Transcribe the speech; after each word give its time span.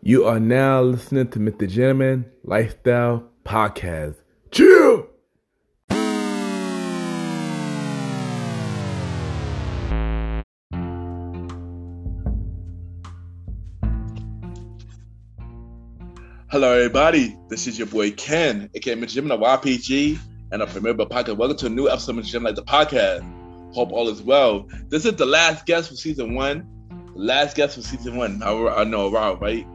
You 0.00 0.26
are 0.26 0.38
now 0.38 0.80
listening 0.80 1.28
to 1.30 1.40
Mr. 1.40 1.68
Gentleman 1.68 2.24
Lifestyle 2.44 3.28
Podcast. 3.44 4.14
Chill! 4.52 5.08
Hello, 16.50 16.72
everybody. 16.72 17.36
This 17.48 17.66
is 17.66 17.76
your 17.76 17.88
boy 17.88 18.12
Ken, 18.12 18.70
aka 18.74 18.94
Mr. 18.94 19.14
Gentleman 19.14 19.40
YPG, 19.40 20.16
and 20.52 20.62
a 20.62 20.66
Premier 20.68 20.94
Podcast. 20.94 21.36
Welcome 21.36 21.56
to 21.56 21.66
a 21.66 21.70
new 21.70 21.88
episode 21.88 22.16
of 22.16 22.24
Mr. 22.24 22.28
Gentleman 22.28 22.54
Lifestyle 22.54 22.84
Podcast. 22.84 23.74
Hope 23.74 23.90
all 23.90 24.08
is 24.08 24.22
well. 24.22 24.68
This 24.90 25.04
is 25.04 25.16
the 25.16 25.26
last 25.26 25.66
guest 25.66 25.90
for 25.90 25.96
season 25.96 26.34
one. 26.36 26.64
Last 27.16 27.56
guest 27.56 27.74
for 27.74 27.82
season 27.82 28.16
one. 28.16 28.40
I, 28.44 28.52
I 28.52 28.84
know, 28.84 29.10
right? 29.10 29.66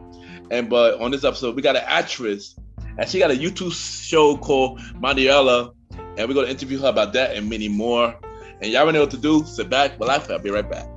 And 0.50 0.68
but 0.68 1.00
on 1.00 1.10
this 1.10 1.24
episode, 1.24 1.56
we 1.56 1.62
got 1.62 1.76
an 1.76 1.84
actress, 1.86 2.56
and 2.98 3.08
she 3.08 3.18
got 3.18 3.30
a 3.30 3.34
YouTube 3.34 3.72
show 3.72 4.36
called 4.36 4.80
Mariela, 5.00 5.74
and 6.16 6.28
we're 6.28 6.34
gonna 6.34 6.48
interview 6.48 6.78
her 6.80 6.88
about 6.88 7.12
that 7.14 7.36
and 7.36 7.48
many 7.48 7.68
more. 7.68 8.14
And 8.60 8.72
y'all 8.72 8.90
know 8.92 9.00
what 9.00 9.10
to 9.10 9.16
do. 9.16 9.44
Sit 9.44 9.68
back, 9.68 9.98
relax. 9.98 10.30
I'll 10.30 10.38
be 10.38 10.50
right 10.50 10.68
back. 10.68 10.93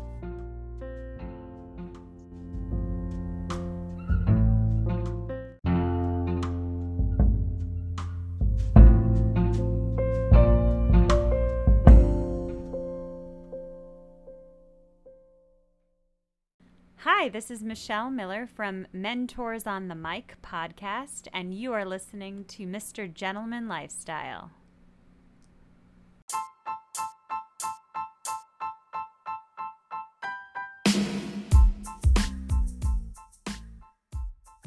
Hi, 17.09 17.29
this 17.29 17.49
is 17.49 17.63
Michelle 17.63 18.09
Miller 18.09 18.45
from 18.45 18.85
Mentors 18.91 19.65
on 19.65 19.87
the 19.87 19.95
Mic 19.95 20.35
podcast, 20.43 21.29
and 21.31 21.53
you 21.53 21.71
are 21.71 21.85
listening 21.85 22.43
to 22.49 22.67
Mr. 22.67 23.11
Gentleman 23.11 23.69
Lifestyle. 23.69 24.51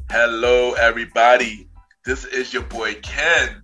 Hello, 0.08 0.72
everybody. 0.72 1.68
This 2.06 2.24
is 2.24 2.54
your 2.54 2.62
boy 2.62 2.94
Ken, 3.02 3.62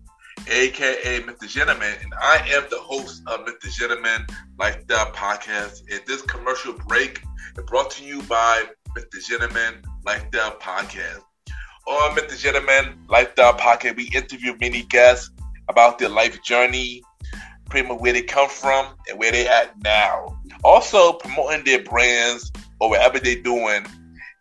aka 0.51 1.21
Mr. 1.23 1.49
Gentleman, 1.49 1.95
and 2.03 2.13
I 2.21 2.47
am 2.53 2.65
the 2.69 2.81
host 2.81 3.23
of 3.27 3.47
Mr. 3.47 3.73
Gentleman 3.73 4.27
Lifestyle 4.59 5.13
Podcast. 5.13 5.81
And 5.91 6.03
this 6.07 6.21
commercial 6.21 6.75
break 6.75 7.23
to 7.97 8.05
you 8.05 8.21
by 8.25 8.63
Mr. 8.95 9.27
Gentleman 9.27 9.81
Lifestyle 10.05 10.51
Podcast. 10.59 11.23
On 11.87 12.15
Mr. 12.15 12.39
Gentleman 12.39 12.99
Lifestyle 13.09 13.55
Podcast, 13.55 13.97
we 13.97 14.11
interview 14.15 14.55
many 14.61 14.83
guests 14.83 15.31
about 15.71 15.99
their 15.99 16.11
life 16.11 16.43
journey, 16.43 17.03
pretty 17.71 17.89
much 17.89 17.99
where 17.99 18.13
they 18.13 18.21
come 18.21 18.51
from 18.51 18.95
and 19.09 19.19
where 19.19 19.33
they 19.33 19.49
at 19.49 19.81
now. 19.83 20.39
Also 20.63 21.15
promoting 21.15 21.65
their 21.65 21.83
brands 21.85 22.53
or 22.81 22.91
whatever 22.91 23.19
they're 23.19 23.41
doing 23.41 23.87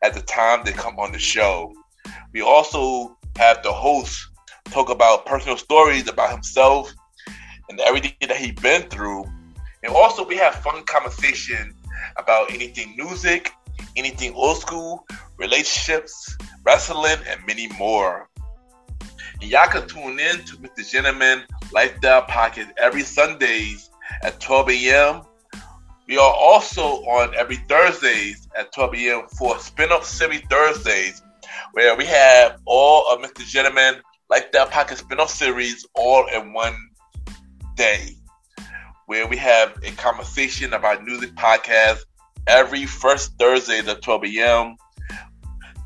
at 0.04 0.14
the 0.14 0.22
time 0.24 0.66
they 0.66 0.74
come 0.74 1.00
on 1.00 1.14
the 1.14 1.20
show. 1.20 1.74
We 2.34 2.42
also 2.42 3.18
have 3.38 3.64
the 3.64 3.72
host 3.72 4.28
talk 4.66 4.90
about 4.90 5.26
personal 5.26 5.56
stories 5.56 6.10
about 6.10 6.32
himself 6.32 6.94
and 7.70 7.80
everything 7.80 8.12
that 8.20 8.36
he's 8.36 8.52
been 8.52 8.82
through. 8.90 9.24
And 9.82 9.94
also 9.94 10.26
we 10.28 10.36
have 10.38 10.56
fun 10.56 10.84
conversation 10.84 11.75
about 12.18 12.52
anything 12.52 12.96
music, 12.96 13.52
anything 13.96 14.34
old 14.34 14.58
school, 14.58 15.06
relationships, 15.38 16.38
wrestling, 16.64 17.18
and 17.28 17.46
many 17.46 17.68
more. 17.78 18.30
And 19.42 19.52
y'all 19.52 19.68
can 19.68 19.88
tune 19.88 20.20
in 20.20 20.46
to 20.46 20.58
Mr. 20.58 20.90
Gentleman 20.90 21.44
Lifestyle 21.72 22.24
Podcast 22.24 22.72
every 22.78 23.04
Sundays 23.04 23.90
at 24.24 24.40
12 24.40 24.70
a.m. 24.70 25.22
We 26.08 26.18
are 26.18 26.34
also 26.34 26.84
on 26.84 27.36
every 27.36 27.58
Thursdays 27.68 28.48
at 28.58 28.72
12 28.74 28.96
a.m. 28.96 29.28
for 29.38 29.58
Spin-Off 29.60 30.06
Series 30.06 30.42
Thursdays, 30.50 31.22
where 31.74 31.96
we 31.98 32.06
have 32.06 32.62
all 32.66 33.12
of 33.12 33.20
Mr. 33.20 33.46
Gentleman 33.46 33.96
Lifestyle 34.30 34.68
Podcast 34.68 34.98
spin-off 34.98 35.30
series 35.30 35.86
all 35.94 36.26
in 36.28 36.54
one 36.54 36.76
day, 37.76 38.16
where 39.06 39.28
we 39.28 39.38
have 39.38 39.78
a 39.84 39.92
conversation 39.92 40.74
about 40.74 41.04
music 41.04 41.34
podcast 41.36 42.00
every 42.48 42.86
first 42.86 43.34
Thursday 43.38 43.80
at 43.80 44.02
12 44.02 44.26
a.m. 44.26 44.76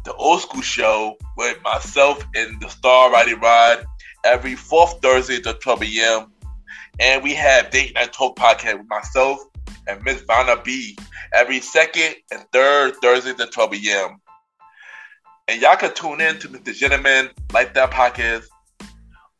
The 0.05 0.13
old 0.13 0.41
school 0.41 0.61
show 0.61 1.17
with 1.37 1.61
myself 1.63 2.25
and 2.35 2.59
the 2.61 2.69
Star 2.69 3.11
Riding 3.11 3.39
Rod 3.39 3.85
every 4.23 4.55
fourth 4.55 4.99
Thursday 5.01 5.41
at 5.45 5.61
12 5.61 5.83
a.m. 5.83 6.31
And 6.99 7.23
we 7.23 7.33
have 7.35 7.69
Date 7.69 7.93
Night 7.95 8.13
Talk 8.13 8.37
podcast 8.37 8.79
with 8.79 8.89
myself 8.89 9.39
and 9.87 10.03
Miss 10.03 10.21
Vanna 10.21 10.61
B 10.63 10.97
every 11.33 11.59
second 11.59 12.15
and 12.31 12.45
third 12.51 12.95
Thursday 13.01 13.31
at 13.31 13.51
12 13.51 13.73
a.m. 13.73 14.21
And 15.47 15.61
y'all 15.61 15.77
can 15.77 15.93
tune 15.93 16.21
in 16.21 16.39
to 16.39 16.47
Mr. 16.47 16.73
Gentleman 16.75 17.29
Lifestyle 17.53 17.87
Podcast 17.87 18.45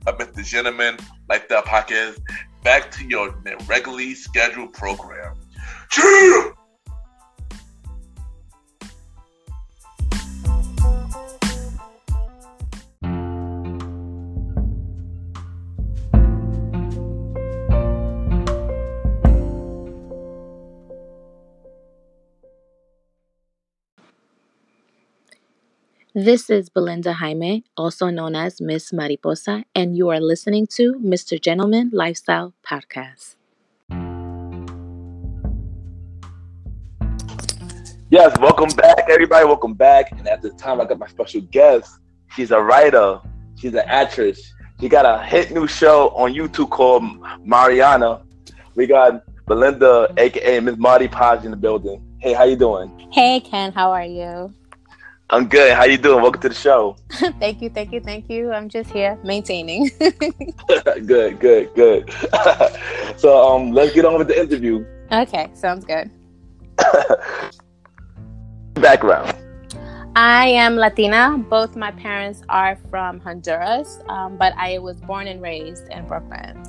of 0.07 0.18
Mr. 0.18 0.44
Gentleman 0.44 0.97
Lifestyle 1.29 1.63
Podcast. 1.63 2.19
Back 2.63 2.91
to 2.91 3.06
your 3.06 3.35
regularly 3.68 4.16
scheduled 4.16 4.73
program. 4.73 5.35
Chill! 5.90 6.53
This 26.18 26.50
is 26.50 26.70
Belinda 26.70 27.12
Jaime, 27.12 27.66
also 27.76 28.09
known 28.09 28.38
as 28.38 28.62
Miss 28.62 28.94
Mariposa, 28.94 29.66
and 29.76 29.98
you 29.98 30.08
are 30.08 30.22
listening 30.22 30.66
to 30.68 30.94
Mr. 30.94 31.38
Gentleman 31.38 31.90
Lifestyle 31.92 32.53
Podcast. 32.66 33.36
Yes, 38.09 38.34
welcome 38.40 38.70
back, 38.78 39.09
everybody. 39.09 39.44
Welcome 39.46 39.74
back. 39.74 40.14
And 40.14 40.26
at 40.30 40.42
this 40.42 40.53
time, 40.53 40.80
I 40.80 40.86
got 40.86 41.00
my 41.00 41.08
special 41.08 41.42
guest. 41.42 42.00
She's 42.34 42.52
a 42.52 42.62
writer, 42.62 43.20
she's 43.58 43.74
an 43.74 43.84
actress. 43.86 44.53
She 44.80 44.88
got 44.88 45.03
a 45.06 45.22
hit 45.22 45.52
new 45.52 45.68
show 45.68 46.12
on 46.12 46.34
YouTube 46.34 46.70
called 46.70 47.03
Mariana. 47.44 48.22
We 48.76 48.88
got 48.88 49.22
Belinda, 49.47 50.14
aka 50.16 50.62
Miss 50.62 50.78
Marty 50.78 51.09
Paz, 51.09 51.44
in 51.44 51.52
the 51.52 51.58
building. 51.58 52.02
Hey, 52.20 52.32
how 52.32 52.46
you 52.46 52.56
doing? 52.56 53.09
Hey, 53.12 53.41
Ken, 53.41 53.73
how 53.73 53.91
are 53.91 54.06
you? 54.06 54.53
I'm 55.32 55.48
good. 55.48 55.74
How 55.74 55.86
you 55.86 55.98
doing? 55.98 56.22
Welcome 56.22 56.42
to 56.44 56.50
the 56.50 56.56
show. 56.56 56.98
thank 57.40 57.60
you, 57.60 57.70
thank 57.70 57.92
you, 57.92 58.00
thank 58.00 58.30
you. 58.30 58.52
I'm 58.52 58.70
just 58.70 58.92
here 58.92 59.18
maintaining. 59.24 59.90
good, 61.06 61.40
good, 61.40 61.74
good. 61.74 62.14
so 63.18 63.36
um, 63.44 63.72
let's 63.72 63.92
get 63.94 64.06
on 64.06 64.20
with 64.20 64.28
the 64.28 64.40
interview. 64.40 64.86
Okay, 65.12 65.50
sounds 65.56 65.84
good. 65.84 66.12
Background. 68.76 69.36
I 70.16 70.48
am 70.48 70.76
Latina. 70.76 71.38
Both 71.38 71.76
my 71.76 71.90
parents 71.90 72.44
are 72.48 72.78
from 72.92 73.20
Honduras, 73.20 74.00
um, 74.08 74.38
but 74.38 74.54
I 74.58 74.78
was 74.78 75.02
born 75.02 75.26
and 75.26 75.42
raised 75.42 75.88
in 75.90 76.08
Brooklyn. 76.08 76.64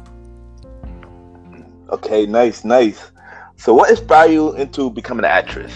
Okay, 1.91 2.25
nice, 2.25 2.65
nice. 2.65 3.11
So, 3.57 3.75
what 3.75 3.91
inspired 3.91 4.33
you 4.33 4.55
into 4.57 4.91
becoming 4.91 5.27
an 5.27 5.31
actress? 5.31 5.73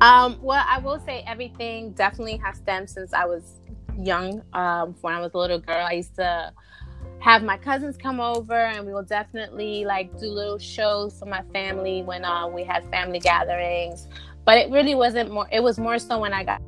Um, 0.00 0.38
well, 0.42 0.64
I 0.68 0.78
will 0.78 1.00
say 1.00 1.24
everything 1.26 1.92
definitely 1.92 2.36
has 2.38 2.58
stemmed 2.58 2.90
since 2.90 3.12
I 3.12 3.24
was 3.24 3.60
young. 3.98 4.42
Um, 4.52 4.94
when 5.00 5.14
I 5.14 5.20
was 5.20 5.32
a 5.34 5.38
little 5.38 5.58
girl, 5.58 5.86
I 5.86 5.92
used 5.92 6.16
to 6.16 6.52
have 7.20 7.42
my 7.42 7.56
cousins 7.56 7.96
come 7.96 8.20
over 8.20 8.54
and 8.54 8.86
we 8.86 8.92
will 8.92 9.02
definitely 9.02 9.84
like 9.84 10.16
do 10.18 10.26
little 10.26 10.58
shows 10.58 11.18
for 11.18 11.26
my 11.26 11.42
family 11.52 12.02
when 12.02 12.24
uh, 12.24 12.46
we 12.46 12.62
had 12.62 12.88
family 12.90 13.18
gatherings. 13.18 14.06
But 14.44 14.58
it 14.58 14.70
really 14.70 14.94
wasn't 14.94 15.32
more 15.32 15.48
it 15.50 15.60
was 15.60 15.78
more 15.78 15.98
so 15.98 16.20
when 16.20 16.32
i 16.32 16.44
got 16.44 16.62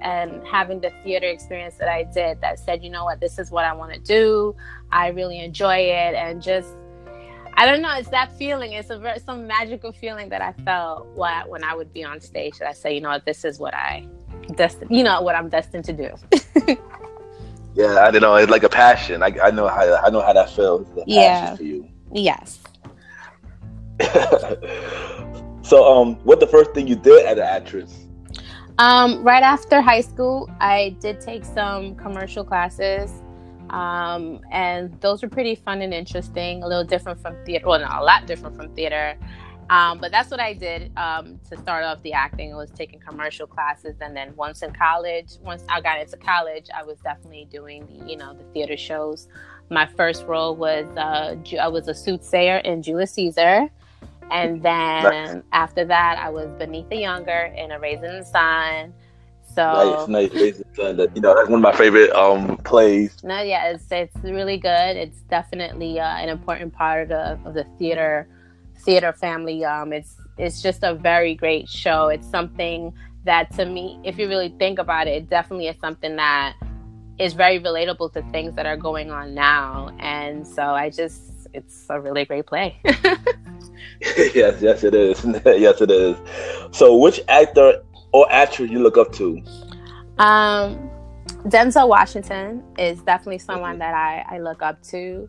and 0.00 0.42
having 0.46 0.80
the 0.80 0.90
theater 1.04 1.26
experience 1.26 1.74
that 1.74 1.88
i 1.88 2.04
did 2.04 2.40
that 2.40 2.58
said 2.58 2.82
you 2.82 2.88
know 2.88 3.04
what? 3.04 3.20
This 3.20 3.38
is 3.38 3.50
what 3.50 3.64
i 3.64 3.72
want 3.74 3.92
to 3.92 4.00
do. 4.00 4.56
I 4.90 5.08
really 5.08 5.40
enjoy 5.40 5.76
it. 5.76 6.14
And 6.14 6.40
just 6.40 6.74
i 7.60 7.66
don't 7.66 7.82
know 7.82 7.94
it's 7.96 8.08
that 8.08 8.36
feeling 8.36 8.72
it's 8.72 8.90
a 8.90 8.98
very 8.98 9.18
some 9.18 9.46
magical 9.46 9.92
feeling 9.92 10.28
that 10.28 10.42
i 10.42 10.52
felt 10.64 11.06
when 11.14 11.62
i 11.62 11.74
would 11.74 11.92
be 11.92 12.02
on 12.02 12.20
stage 12.20 12.58
that 12.58 12.68
i 12.68 12.72
say 12.72 12.94
you 12.94 13.00
know 13.00 13.10
what 13.10 13.24
this 13.24 13.44
is 13.44 13.58
what 13.58 13.74
i 13.74 14.06
destined 14.56 14.90
you 14.90 15.04
know 15.04 15.20
what 15.20 15.34
i'm 15.34 15.48
destined 15.48 15.84
to 15.84 15.92
do 15.92 16.76
Yeah, 17.74 18.00
I 18.00 18.10
don't 18.10 18.22
know. 18.22 18.34
It's 18.34 18.50
like 18.50 18.64
a 18.64 18.68
passion. 18.68 19.22
I, 19.22 19.32
I 19.42 19.50
know 19.50 19.68
how 19.68 19.94
I 20.04 20.10
know 20.10 20.20
how 20.20 20.32
that 20.32 20.50
feels. 20.50 20.86
yeah. 21.06 21.54
for 21.54 21.62
you. 21.62 21.88
Yes. 22.12 22.58
so, 25.62 25.84
um, 25.84 26.16
what 26.24 26.40
the 26.40 26.48
first 26.50 26.72
thing 26.72 26.88
you 26.88 26.96
did 26.96 27.26
as 27.26 27.38
an 27.38 27.44
actress? 27.44 28.06
Um, 28.78 29.22
right 29.22 29.42
after 29.42 29.80
high 29.80 30.00
school, 30.00 30.50
I 30.58 30.96
did 31.00 31.20
take 31.20 31.44
some 31.44 31.94
commercial 31.94 32.44
classes, 32.44 33.12
um, 33.70 34.40
and 34.50 35.00
those 35.00 35.22
were 35.22 35.28
pretty 35.28 35.54
fun 35.54 35.82
and 35.82 35.94
interesting. 35.94 36.62
A 36.62 36.68
little 36.68 36.84
different 36.84 37.20
from 37.20 37.36
theater. 37.44 37.66
Well, 37.66 37.80
not 37.80 38.00
a 38.00 38.04
lot 38.04 38.26
different 38.26 38.56
from 38.56 38.74
theater. 38.74 39.16
Um, 39.70 39.98
but 39.98 40.10
that's 40.10 40.32
what 40.32 40.40
I 40.40 40.52
did 40.52 40.90
um, 40.96 41.38
to 41.48 41.56
start 41.56 41.84
off 41.84 42.02
the 42.02 42.12
acting. 42.12 42.52
I 42.52 42.56
was 42.56 42.72
taking 42.72 42.98
commercial 42.98 43.46
classes, 43.46 43.94
and 44.00 44.16
then 44.16 44.34
once 44.34 44.62
in 44.62 44.72
college, 44.72 45.34
once 45.42 45.62
I 45.68 45.80
got 45.80 46.00
into 46.00 46.16
college, 46.16 46.66
I 46.74 46.82
was 46.82 46.98
definitely 46.98 47.46
doing 47.52 47.86
the 47.86 48.10
you 48.10 48.16
know 48.16 48.34
the 48.34 48.42
theater 48.52 48.76
shows. 48.76 49.28
My 49.70 49.86
first 49.86 50.26
role 50.26 50.56
was 50.56 50.88
uh, 50.96 51.36
I 51.60 51.68
was 51.68 51.86
a 51.86 51.94
soothsayer 51.94 52.56
in 52.58 52.82
Julius 52.82 53.12
Caesar, 53.12 53.68
and 54.32 54.60
then 54.60 55.02
nice. 55.04 55.42
after 55.52 55.84
that, 55.84 56.18
I 56.18 56.30
was 56.30 56.48
Beneatha 56.58 57.00
Younger 57.00 57.54
in 57.56 57.70
A 57.70 57.78
Raisin 57.78 58.06
in 58.06 58.18
the 58.18 58.24
Sun. 58.24 58.92
So 59.54 60.06
nice, 60.08 60.32
nice. 60.32 60.62
You 60.78 61.20
know, 61.20 61.34
that's 61.34 61.48
one 61.48 61.54
of 61.54 61.60
my 61.60 61.72
favorite 61.72 62.12
um 62.12 62.56
plays. 62.58 63.22
No, 63.22 63.40
yeah, 63.40 63.70
it's 63.70 63.86
it's 63.90 64.16
really 64.22 64.58
good. 64.58 64.96
It's 64.96 65.20
definitely 65.28 65.98
uh, 65.98 66.16
an 66.16 66.28
important 66.28 66.72
part 66.72 67.02
of 67.02 67.08
the 67.08 67.48
of 67.48 67.54
the 67.54 67.64
theater 67.78 68.28
theater 68.84 69.12
family. 69.12 69.64
Um, 69.64 69.92
it's 69.92 70.16
it's 70.38 70.62
just 70.62 70.82
a 70.82 70.94
very 70.94 71.34
great 71.34 71.68
show. 71.68 72.08
It's 72.08 72.28
something 72.28 72.92
that 73.24 73.50
to 73.56 73.66
me, 73.66 73.98
if 74.04 74.18
you 74.18 74.28
really 74.28 74.54
think 74.58 74.78
about 74.78 75.06
it, 75.06 75.22
it 75.22 75.30
definitely 75.30 75.68
is 75.68 75.76
something 75.80 76.16
that 76.16 76.54
is 77.18 77.34
very 77.34 77.60
relatable 77.60 78.12
to 78.14 78.22
things 78.32 78.54
that 78.54 78.66
are 78.66 78.76
going 78.76 79.10
on 79.10 79.34
now. 79.34 79.90
And 79.98 80.46
so 80.46 80.62
I 80.62 80.90
just 80.90 81.48
it's 81.52 81.86
a 81.90 82.00
really 82.00 82.24
great 82.24 82.46
play. 82.46 82.78
yes, 84.34 84.62
yes 84.62 84.84
it 84.84 84.94
is. 84.94 85.24
yes 85.44 85.80
it 85.80 85.90
is. 85.90 86.16
So 86.72 86.96
which 86.96 87.20
actor 87.28 87.82
or 88.12 88.30
actress 88.30 88.70
you 88.70 88.80
look 88.80 88.96
up 88.96 89.12
to? 89.14 89.42
Um 90.18 90.90
Denzel 91.44 91.88
Washington 91.88 92.62
is 92.78 93.00
definitely 93.02 93.38
someone 93.38 93.78
that 93.78 93.94
I, 93.94 94.36
I 94.36 94.38
look 94.40 94.62
up 94.62 94.82
to. 94.84 95.28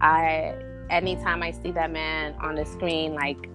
I 0.00 0.54
anytime 0.90 1.42
I 1.42 1.50
see 1.50 1.72
that 1.72 1.90
man 1.90 2.34
on 2.40 2.54
the 2.56 2.64
screen, 2.64 3.14
like 3.14 3.48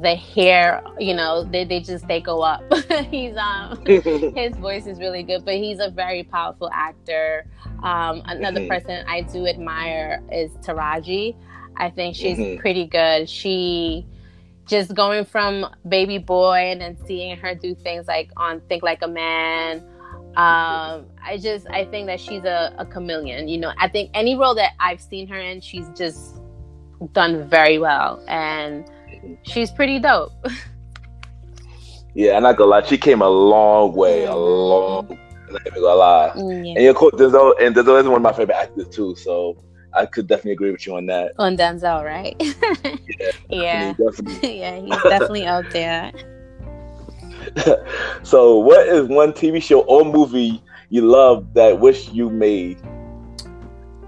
the 0.00 0.14
hair, 0.14 0.82
you 0.98 1.14
know, 1.14 1.44
they, 1.44 1.64
they 1.64 1.80
just 1.80 2.06
they 2.06 2.20
go 2.20 2.42
up. 2.42 2.62
he's 3.10 3.36
um 3.36 3.84
his 3.86 4.56
voice 4.56 4.86
is 4.86 4.98
really 4.98 5.22
good, 5.22 5.44
but 5.44 5.54
he's 5.54 5.80
a 5.80 5.90
very 5.90 6.22
powerful 6.22 6.70
actor. 6.72 7.46
Um, 7.82 8.22
another 8.26 8.60
mm-hmm. 8.60 8.68
person 8.68 9.04
I 9.08 9.22
do 9.22 9.46
admire 9.46 10.22
is 10.32 10.52
Taraji. 10.58 11.36
I 11.76 11.90
think 11.90 12.16
she's 12.16 12.38
mm-hmm. 12.38 12.60
pretty 12.60 12.86
good. 12.86 13.28
She 13.28 14.06
just 14.66 14.94
going 14.94 15.24
from 15.24 15.66
baby 15.88 16.18
boy 16.18 16.70
and 16.70 16.80
then 16.80 16.96
seeing 17.06 17.36
her 17.36 17.54
do 17.54 17.74
things 17.74 18.06
like 18.06 18.30
on 18.36 18.60
Think 18.68 18.82
Like 18.82 19.02
a 19.02 19.08
Man. 19.08 19.78
Um, 20.36 21.06
I 21.24 21.38
just 21.40 21.66
I 21.70 21.86
think 21.86 22.08
that 22.08 22.20
she's 22.20 22.44
a, 22.44 22.74
a 22.76 22.84
chameleon. 22.84 23.48
You 23.48 23.58
know, 23.58 23.72
I 23.78 23.88
think 23.88 24.10
any 24.12 24.36
role 24.36 24.54
that 24.56 24.72
I've 24.78 25.00
seen 25.00 25.26
her 25.28 25.40
in, 25.40 25.60
she's 25.60 25.88
just 25.96 26.36
done 27.12 27.48
very 27.48 27.78
well, 27.78 28.22
and 28.28 28.90
she's 29.42 29.70
pretty 29.70 29.98
dope. 29.98 30.32
yeah, 32.14 32.36
I'm 32.36 32.42
not 32.42 32.56
gonna 32.56 32.70
lie, 32.70 32.82
she 32.82 32.98
came 32.98 33.22
a 33.22 33.28
long 33.28 33.94
way, 33.94 34.22
mm-hmm. 34.22 34.32
a 34.32 34.36
long. 34.36 35.18
I'm 35.48 35.52
not 35.54 35.74
gonna 35.74 35.94
lie. 35.94 36.32
Mm, 36.36 36.66
yeah. 36.66 36.72
And 36.74 36.84
your 36.84 36.94
coach 36.94 37.14
Denzel, 37.14 37.54
and 37.60 37.74
Denzel 37.74 38.00
is 38.00 38.06
one 38.06 38.16
of 38.16 38.22
my 38.22 38.32
favorite 38.32 38.56
actors 38.56 38.88
too. 38.88 39.14
So 39.16 39.62
I 39.94 40.04
could 40.04 40.26
definitely 40.26 40.52
agree 40.52 40.70
with 40.70 40.86
you 40.86 40.96
on 40.96 41.06
that. 41.06 41.32
On 41.38 41.56
Denzel, 41.56 42.04
right? 42.04 42.36
yeah. 43.20 43.30
Yeah. 43.48 43.92
Definitely. 43.92 44.58
yeah, 44.60 44.80
he's 44.80 45.02
definitely 45.02 45.46
out 45.46 45.70
there. 45.70 46.12
so, 48.22 48.58
what 48.58 48.86
is 48.88 49.06
one 49.08 49.32
TV 49.32 49.62
show 49.62 49.80
or 49.82 50.04
movie 50.04 50.62
you 50.88 51.02
love 51.02 51.54
that 51.54 51.78
wish 51.80 52.08
you 52.10 52.30
made? 52.30 52.80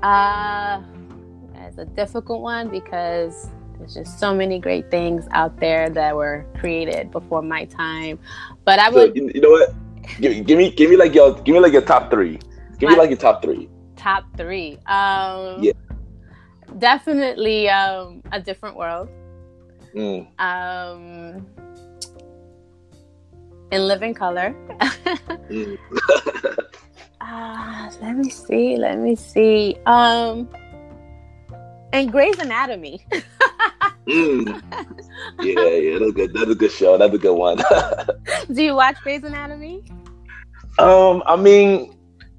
Uh 0.02 0.80
it's 1.68 1.76
a 1.78 1.84
difficult 1.84 2.40
one 2.40 2.68
because 2.68 3.50
there's 3.78 3.94
just 3.94 4.18
so 4.18 4.34
many 4.34 4.58
great 4.58 4.90
things 4.90 5.26
out 5.32 5.58
there 5.60 5.90
that 5.90 6.16
were 6.16 6.46
created 6.58 7.10
before 7.10 7.42
my 7.42 7.66
time. 7.66 8.18
But 8.64 8.78
I 8.78 8.88
would, 8.88 9.16
so, 9.16 9.30
you 9.34 9.40
know 9.40 9.50
what? 9.50 9.74
Give, 10.20 10.46
give, 10.46 10.58
me, 10.58 10.70
give 10.70 10.90
me 10.90 10.96
like 10.96 11.14
your, 11.14 11.34
give 11.34 11.52
me 11.52 11.60
like 11.60 11.72
your 11.72 11.82
top 11.82 12.10
three. 12.10 12.38
Give 12.78 12.90
me 12.90 12.96
like 12.96 13.10
your 13.10 13.18
top 13.18 13.42
three. 13.42 13.68
Top 13.96 14.24
three. 14.36 14.78
Um, 14.86 15.62
yeah. 15.62 15.72
Definitely 16.78 17.68
um, 17.68 18.22
a 18.32 18.40
different 18.40 18.76
world. 18.76 19.08
Mm. 19.94 20.26
Um, 20.38 21.46
in 23.70 23.86
living 23.86 24.14
color. 24.14 24.54
mm. 25.50 25.78
uh, 27.20 27.90
let 28.02 28.16
me 28.16 28.30
see. 28.30 28.76
Let 28.76 28.98
me 28.98 29.16
see. 29.16 29.76
Um, 29.86 30.48
and 31.92 32.12
Grey's 32.12 32.38
Anatomy. 32.38 33.04
mm. 34.06 34.62
Yeah, 35.40 35.68
yeah, 35.68 35.98
that's 35.98 36.12
good. 36.12 36.34
That's 36.34 36.50
a 36.50 36.54
good 36.54 36.72
show. 36.72 36.98
That's 36.98 37.14
a 37.14 37.18
good 37.18 37.34
one. 37.34 37.58
Do 38.52 38.62
you 38.62 38.74
watch 38.74 38.96
Grey's 39.02 39.24
Anatomy? 39.24 39.84
Um, 40.78 41.22
I 41.26 41.36
mean, 41.36 41.96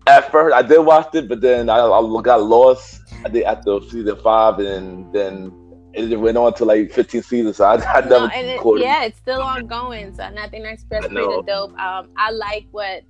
at 0.07 0.31
first 0.31 0.55
I 0.55 0.61
did 0.61 0.79
watch 0.79 1.13
it, 1.13 1.27
but 1.27 1.41
then 1.41 1.69
I, 1.69 1.79
I 1.79 2.21
got 2.21 2.41
lost. 2.41 3.01
I 3.25 3.29
did 3.29 3.43
after 3.43 3.79
season 3.81 4.15
five, 4.17 4.59
and 4.59 5.11
then 5.13 5.51
it 5.93 6.19
went 6.19 6.37
on 6.37 6.53
to 6.55 6.65
like 6.65 6.91
15 6.91 7.23
seasons. 7.23 7.57
So 7.57 7.65
I, 7.65 7.75
I 7.75 8.01
no, 8.01 8.27
never. 8.27 8.77
It, 8.77 8.81
yeah, 8.81 9.03
it's 9.03 9.17
still 9.17 9.41
ongoing. 9.41 10.13
So 10.13 10.29
Nothing 10.29 10.65
Express 10.65 11.07
pretty 11.07 11.41
dope. 11.47 11.77
Um, 11.79 12.09
I 12.17 12.31
like 12.31 12.67
what 12.71 13.03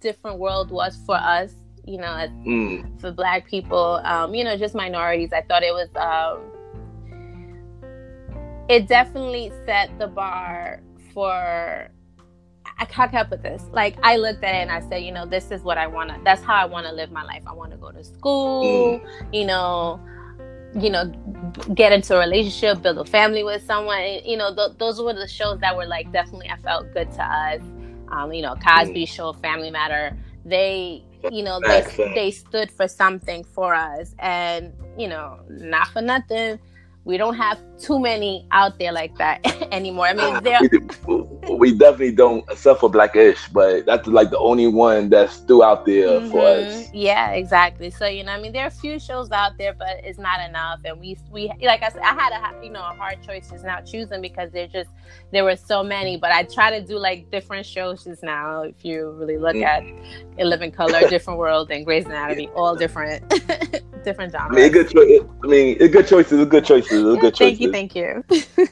Different 0.00 0.38
World 0.38 0.70
was 0.70 0.98
for 1.06 1.16
us 1.16 1.54
you 1.86 1.98
know, 1.98 2.28
mm. 2.44 3.00
for 3.00 3.12
black 3.12 3.46
people, 3.46 4.00
um, 4.04 4.34
you 4.34 4.42
know, 4.44 4.56
just 4.56 4.74
minorities. 4.74 5.32
I 5.32 5.42
thought 5.42 5.62
it 5.62 5.72
was, 5.72 5.88
um, 5.96 6.40
it 8.68 8.88
definitely 8.88 9.52
set 9.64 9.96
the 9.98 10.08
bar 10.08 10.82
for, 11.14 11.88
I 12.78 12.84
can 12.84 13.08
I 13.14 13.22
with 13.30 13.42
this? 13.42 13.62
Like, 13.72 13.96
I 14.02 14.16
looked 14.16 14.42
at 14.42 14.54
it 14.54 14.58
and 14.58 14.70
I 14.70 14.80
said, 14.88 15.04
you 15.04 15.12
know, 15.12 15.24
this 15.24 15.52
is 15.52 15.62
what 15.62 15.78
I 15.78 15.86
want 15.86 16.10
to, 16.10 16.20
that's 16.24 16.42
how 16.42 16.56
I 16.56 16.64
want 16.64 16.86
to 16.86 16.92
live 16.92 17.12
my 17.12 17.22
life. 17.22 17.44
I 17.46 17.52
want 17.52 17.70
to 17.70 17.76
go 17.76 17.92
to 17.92 18.02
school, 18.02 18.98
mm. 18.98 19.34
you 19.34 19.46
know, 19.46 20.00
you 20.78 20.90
know, 20.90 21.06
get 21.74 21.92
into 21.92 22.16
a 22.16 22.18
relationship, 22.18 22.82
build 22.82 22.98
a 22.98 23.04
family 23.04 23.42
with 23.44 23.62
someone. 23.64 24.20
You 24.24 24.36
know, 24.36 24.54
th- 24.54 24.78
those 24.78 25.00
were 25.00 25.14
the 25.14 25.28
shows 25.28 25.60
that 25.60 25.76
were 25.76 25.86
like 25.86 26.12
definitely 26.12 26.50
I 26.50 26.56
felt 26.56 26.92
good 26.92 27.10
to 27.12 27.22
us. 27.22 27.60
Um, 28.10 28.32
you 28.32 28.42
know, 28.42 28.54
Cosby 28.56 29.04
mm. 29.04 29.08
Show, 29.08 29.32
Family 29.32 29.70
Matter. 29.70 30.16
They 30.44 31.04
you 31.30 31.42
know 31.42 31.60
they 31.60 31.82
they 32.14 32.30
stood 32.30 32.70
for 32.70 32.88
something 32.88 33.44
for 33.44 33.74
us 33.74 34.14
and 34.18 34.72
you 34.96 35.08
know 35.08 35.40
not 35.48 35.88
for 35.88 36.02
nothing 36.02 36.58
we 37.06 37.16
don't 37.16 37.36
have 37.36 37.60
too 37.78 38.00
many 38.00 38.46
out 38.50 38.78
there 38.80 38.90
like 38.90 39.16
that 39.16 39.40
anymore. 39.72 40.06
I 40.06 40.12
mean, 40.12 40.42
there 40.42 40.60
we, 41.48 41.72
definitely 41.72 42.12
don't, 42.12 42.44
except 42.50 42.80
for 42.80 42.90
Blackish, 42.90 43.46
but 43.52 43.86
that's 43.86 44.08
like 44.08 44.30
the 44.30 44.38
only 44.38 44.66
one 44.66 45.08
that's 45.08 45.34
still 45.34 45.62
out 45.62 45.86
there 45.86 46.08
mm-hmm. 46.08 46.30
for 46.32 46.40
us. 46.40 46.88
Yeah, 46.92 47.30
exactly. 47.30 47.90
So 47.90 48.06
you 48.06 48.24
know, 48.24 48.32
I 48.32 48.40
mean, 48.40 48.52
there 48.52 48.64
are 48.64 48.68
a 48.68 48.70
few 48.70 48.98
shows 48.98 49.30
out 49.30 49.56
there, 49.56 49.72
but 49.72 50.00
it's 50.02 50.18
not 50.18 50.40
enough. 50.48 50.80
And 50.84 50.98
we 50.98 51.16
we 51.30 51.52
like 51.62 51.84
I 51.84 51.90
said, 51.90 52.02
I 52.02 52.12
had 52.12 52.32
a 52.32 52.64
you 52.64 52.70
know 52.70 52.80
a 52.80 52.94
hard 52.96 53.22
choice 53.22 53.50
just 53.50 53.64
now 53.64 53.80
choosing 53.82 54.20
because 54.20 54.50
there 54.50 54.66
just 54.66 54.90
there 55.30 55.44
were 55.44 55.56
so 55.56 55.84
many. 55.84 56.16
But 56.16 56.32
I 56.32 56.42
try 56.42 56.76
to 56.76 56.84
do 56.84 56.98
like 56.98 57.30
different 57.30 57.66
shows 57.66 58.02
just 58.02 58.24
now. 58.24 58.62
If 58.62 58.84
you 58.84 59.10
really 59.12 59.38
look 59.38 59.54
mm-hmm. 59.54 60.38
at 60.38 60.46
Living 60.46 60.72
Color, 60.72 61.00
Different 61.08 61.38
World, 61.38 61.70
and 61.70 61.84
Grey's 61.84 62.06
Anatomy, 62.06 62.48
all 62.56 62.74
different. 62.74 63.22
different 64.06 64.30
genres. 64.30 64.56
I 64.56 64.60
mean, 64.62 64.72
good 64.72 64.88
choice. 64.88 65.20
I 65.42 65.46
mean, 65.48 65.82
a 65.82 65.88
good 65.88 66.06
choices. 66.06 66.40
A 66.40 66.46
good 66.46 66.64
choices. 66.64 66.95
Good 67.02 67.34
choices. 67.34 67.70
Thank 67.70 67.94
you. 67.94 68.24
Thank 68.28 68.48
you. 68.58 68.68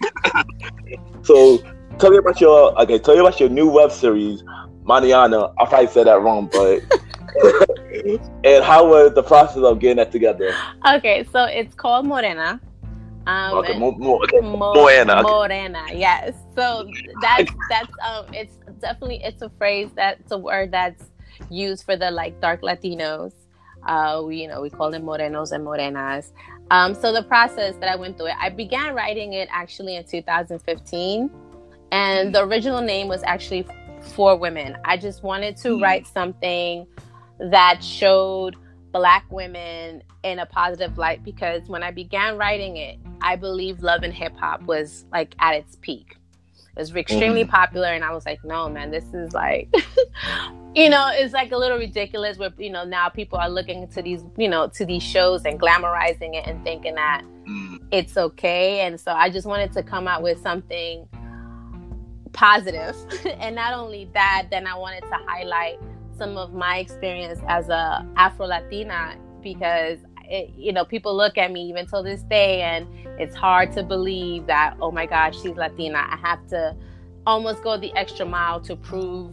so, 1.22 1.62
tell 1.98 2.10
me 2.10 2.18
about 2.18 2.40
your. 2.40 2.80
Okay, 2.82 2.98
tell 2.98 3.14
me 3.14 3.20
about 3.20 3.40
your 3.40 3.48
new 3.48 3.68
web 3.68 3.92
series, 3.92 4.42
Maniana. 4.84 5.52
I 5.58 5.66
probably 5.66 5.88
said 5.88 6.06
that 6.06 6.20
wrong, 6.20 6.48
but 6.52 6.82
and 8.44 8.64
how 8.64 8.88
was 8.88 9.14
the 9.14 9.22
process 9.22 9.62
of 9.62 9.78
getting 9.78 9.96
that 9.98 10.12
together? 10.12 10.54
Okay, 10.86 11.26
so 11.32 11.44
it's 11.44 11.74
called 11.74 12.06
Morena. 12.06 12.60
Um, 13.26 13.58
okay, 13.58 13.78
mo- 13.78 13.96
mo- 13.98 14.20
okay. 14.24 14.40
Mo- 14.40 14.74
Morena. 14.74 15.22
Morena, 15.22 15.86
yes. 15.92 16.34
So 16.54 16.90
that's 17.20 17.50
that's 17.70 17.92
um, 18.06 18.26
it's 18.32 18.58
definitely 18.80 19.22
it's 19.22 19.42
a 19.42 19.50
phrase 19.58 19.90
that's 19.94 20.30
a 20.30 20.38
word 20.38 20.72
that's 20.72 21.04
used 21.50 21.84
for 21.84 21.96
the 21.96 22.10
like 22.10 22.40
dark 22.40 22.62
Latinos. 22.62 23.32
Uh, 23.86 24.22
we 24.24 24.42
you 24.42 24.48
know 24.48 24.60
we 24.60 24.70
call 24.70 24.90
them 24.90 25.02
morenos 25.02 25.52
and 25.52 25.64
morenas. 25.64 26.32
Um, 26.70 26.94
so 26.94 27.12
the 27.12 27.22
process 27.22 27.76
that 27.76 27.90
I 27.90 27.96
went 27.96 28.16
through 28.16 28.28
it, 28.28 28.36
I 28.40 28.48
began 28.48 28.94
writing 28.94 29.34
it 29.34 29.48
actually 29.50 29.96
in 29.96 30.04
2015, 30.04 31.30
and 31.92 32.34
the 32.34 32.44
original 32.44 32.80
name 32.80 33.08
was 33.08 33.22
actually 33.22 33.66
for 34.14 34.36
women. 34.36 34.76
I 34.84 34.96
just 34.96 35.22
wanted 35.22 35.56
to 35.58 35.68
mm. 35.68 35.82
write 35.82 36.06
something 36.06 36.86
that 37.38 37.82
showed 37.82 38.56
black 38.92 39.26
women 39.30 40.02
in 40.22 40.38
a 40.38 40.46
positive 40.46 40.96
light 40.98 41.24
because 41.24 41.68
when 41.68 41.82
I 41.82 41.90
began 41.90 42.38
writing 42.38 42.76
it, 42.76 42.98
I 43.20 43.36
believe 43.36 43.80
love 43.80 44.02
and 44.02 44.12
hip 44.12 44.36
hop 44.36 44.62
was 44.62 45.04
like 45.12 45.34
at 45.38 45.54
its 45.54 45.76
peak. 45.80 46.16
It 46.76 46.80
was 46.80 46.94
extremely 46.94 47.44
mm. 47.44 47.48
popular, 47.50 47.88
and 47.88 48.02
I 48.02 48.12
was 48.12 48.26
like, 48.26 48.42
no, 48.44 48.68
man, 48.68 48.90
this 48.90 49.04
is 49.14 49.32
like, 49.32 49.72
you 50.74 50.90
know, 50.90 51.10
it's 51.12 51.32
like 51.32 51.52
a 51.52 51.56
little 51.56 51.78
ridiculous. 51.78 52.36
Where 52.36 52.50
you 52.58 52.70
know 52.70 52.84
now 52.84 53.08
people 53.08 53.38
are 53.38 53.48
looking 53.48 53.88
to 53.88 54.02
these, 54.02 54.24
you 54.36 54.48
know, 54.48 54.68
to 54.68 54.84
these 54.84 55.02
shows 55.02 55.44
and 55.44 55.60
glamorizing 55.60 56.34
it 56.34 56.46
and 56.46 56.62
thinking 56.64 56.94
that 56.96 57.22
mm. 57.48 57.78
it's 57.90 58.16
okay. 58.16 58.80
And 58.80 59.00
so 59.00 59.12
I 59.12 59.30
just 59.30 59.46
wanted 59.46 59.72
to 59.72 59.82
come 59.82 60.08
out 60.08 60.22
with 60.22 60.40
something 60.40 61.08
positive. 62.32 62.94
positive, 63.08 63.36
and 63.40 63.54
not 63.54 63.74
only 63.74 64.10
that, 64.14 64.48
then 64.50 64.66
I 64.66 64.76
wanted 64.76 65.02
to 65.02 65.16
highlight 65.26 65.78
some 66.16 66.36
of 66.36 66.52
my 66.52 66.78
experience 66.78 67.40
as 67.48 67.68
a 67.68 68.06
Afro 68.16 68.46
Latina 68.46 69.16
because 69.42 69.98
it, 70.24 70.50
you 70.56 70.72
know 70.72 70.84
people 70.84 71.14
look 71.14 71.36
at 71.38 71.52
me 71.52 71.68
even 71.68 71.86
till 71.86 72.02
this 72.02 72.22
day 72.22 72.62
and 72.62 72.86
it's 73.20 73.34
hard 73.34 73.72
to 73.72 73.82
believe 73.82 74.46
that 74.46 74.74
oh 74.80 74.90
my 74.90 75.06
gosh 75.06 75.40
she's 75.40 75.56
Latina. 75.56 75.98
I 75.98 76.16
have 76.16 76.46
to 76.48 76.74
almost 77.26 77.62
go 77.62 77.76
the 77.76 77.94
extra 77.94 78.26
mile 78.26 78.60
to 78.60 78.76
prove 78.76 79.32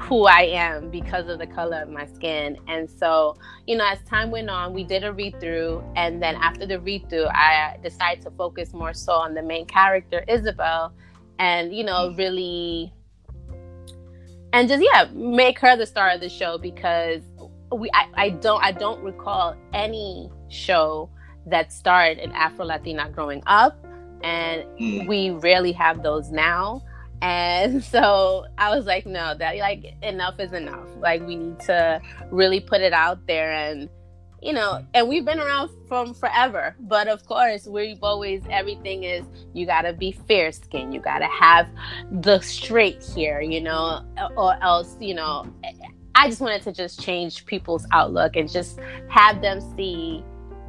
who 0.00 0.26
I 0.26 0.42
am 0.42 0.90
because 0.90 1.28
of 1.28 1.38
the 1.38 1.46
color 1.46 1.78
of 1.78 1.88
my 1.88 2.06
skin. 2.06 2.58
And 2.68 2.88
so, 2.88 3.36
you 3.66 3.76
know, 3.76 3.86
as 3.86 4.00
time 4.02 4.30
went 4.30 4.50
on, 4.50 4.72
we 4.72 4.84
did 4.84 5.04
a 5.04 5.12
read 5.12 5.40
through. 5.40 5.84
And 5.96 6.22
then 6.22 6.36
after 6.36 6.66
the 6.66 6.80
read 6.80 7.08
through, 7.08 7.26
I 7.26 7.76
decided 7.82 8.22
to 8.24 8.30
focus 8.30 8.72
more 8.72 8.94
so 8.94 9.12
on 9.12 9.34
the 9.34 9.42
main 9.42 9.66
character, 9.66 10.24
Isabel, 10.28 10.92
and, 11.38 11.74
you 11.74 11.84
know, 11.84 12.14
really 12.16 12.92
and 14.52 14.68
just 14.68 14.82
yeah 14.82 15.08
make 15.12 15.58
her 15.58 15.76
the 15.76 15.84
star 15.84 16.08
of 16.10 16.20
the 16.20 16.28
show 16.28 16.56
because 16.56 17.20
we 17.72 17.90
I, 17.92 18.06
I 18.14 18.30
don't 18.30 18.62
I 18.62 18.72
don't 18.72 19.02
recall 19.02 19.56
any 19.74 20.30
show 20.48 21.10
that 21.46 21.72
starred 21.72 22.18
an 22.18 22.32
Afro 22.32 22.64
Latina 22.64 23.08
growing 23.10 23.42
up, 23.46 23.76
and 24.22 24.64
mm. 24.80 25.06
we 25.06 25.30
rarely 25.30 25.72
have 25.72 26.02
those 26.02 26.30
now. 26.30 26.82
And 27.22 27.82
so 27.92 28.46
I 28.58 28.74
was 28.74 28.86
like, 28.86 29.06
no, 29.06 29.34
that 29.36 29.56
like 29.56 29.94
enough 30.02 30.38
is 30.38 30.52
enough. 30.52 30.88
Like 30.98 31.26
we 31.26 31.36
need 31.36 31.60
to 31.60 32.00
really 32.30 32.60
put 32.60 32.80
it 32.80 32.92
out 32.92 33.26
there 33.26 33.52
and 33.52 33.88
you 34.42 34.52
know, 34.52 34.84
and 34.94 35.08
we've 35.08 35.24
been 35.24 35.40
around 35.40 35.70
from 35.88 36.14
forever. 36.14 36.76
But 36.78 37.08
of 37.08 37.26
course, 37.26 37.66
we've 37.66 38.02
always 38.02 38.42
everything 38.50 39.02
is 39.02 39.24
you 39.54 39.66
gotta 39.66 39.92
be 39.92 40.12
fair 40.12 40.52
skinned, 40.52 40.94
you 40.94 41.00
gotta 41.00 41.26
have 41.26 41.68
the 42.12 42.40
straight 42.40 43.04
hair, 43.14 43.40
you 43.40 43.60
know, 43.60 44.04
or 44.36 44.62
else, 44.62 44.96
you 45.00 45.14
know. 45.14 45.52
I 46.14 46.28
just 46.28 46.40
wanted 46.40 46.62
to 46.62 46.72
just 46.72 47.00
change 47.00 47.44
people's 47.44 47.86
outlook 47.92 48.36
and 48.36 48.50
just 48.50 48.78
have 49.08 49.42
them 49.42 49.60
see 49.76 50.24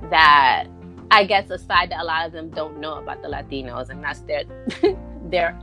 that 0.10 0.68
I 1.10 1.24
guess 1.24 1.50
a 1.50 1.58
side 1.58 1.92
that 1.92 2.01
a 2.01 2.04
lot 2.04 2.25
of 2.25 2.34
them 2.34 2.50
don't 2.50 2.80
know 2.80 2.96
about 2.96 3.22
the 3.22 3.30
Latinos, 3.30 3.89
and 3.89 4.04
that's 4.04 4.22
their 4.22 4.44
their 5.30 5.60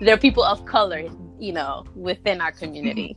their 0.00 0.16
people 0.16 0.44
of 0.44 0.64
color, 0.66 1.04
you 1.38 1.52
know, 1.52 1.84
within 1.94 2.40
our 2.40 2.52
community. 2.52 3.16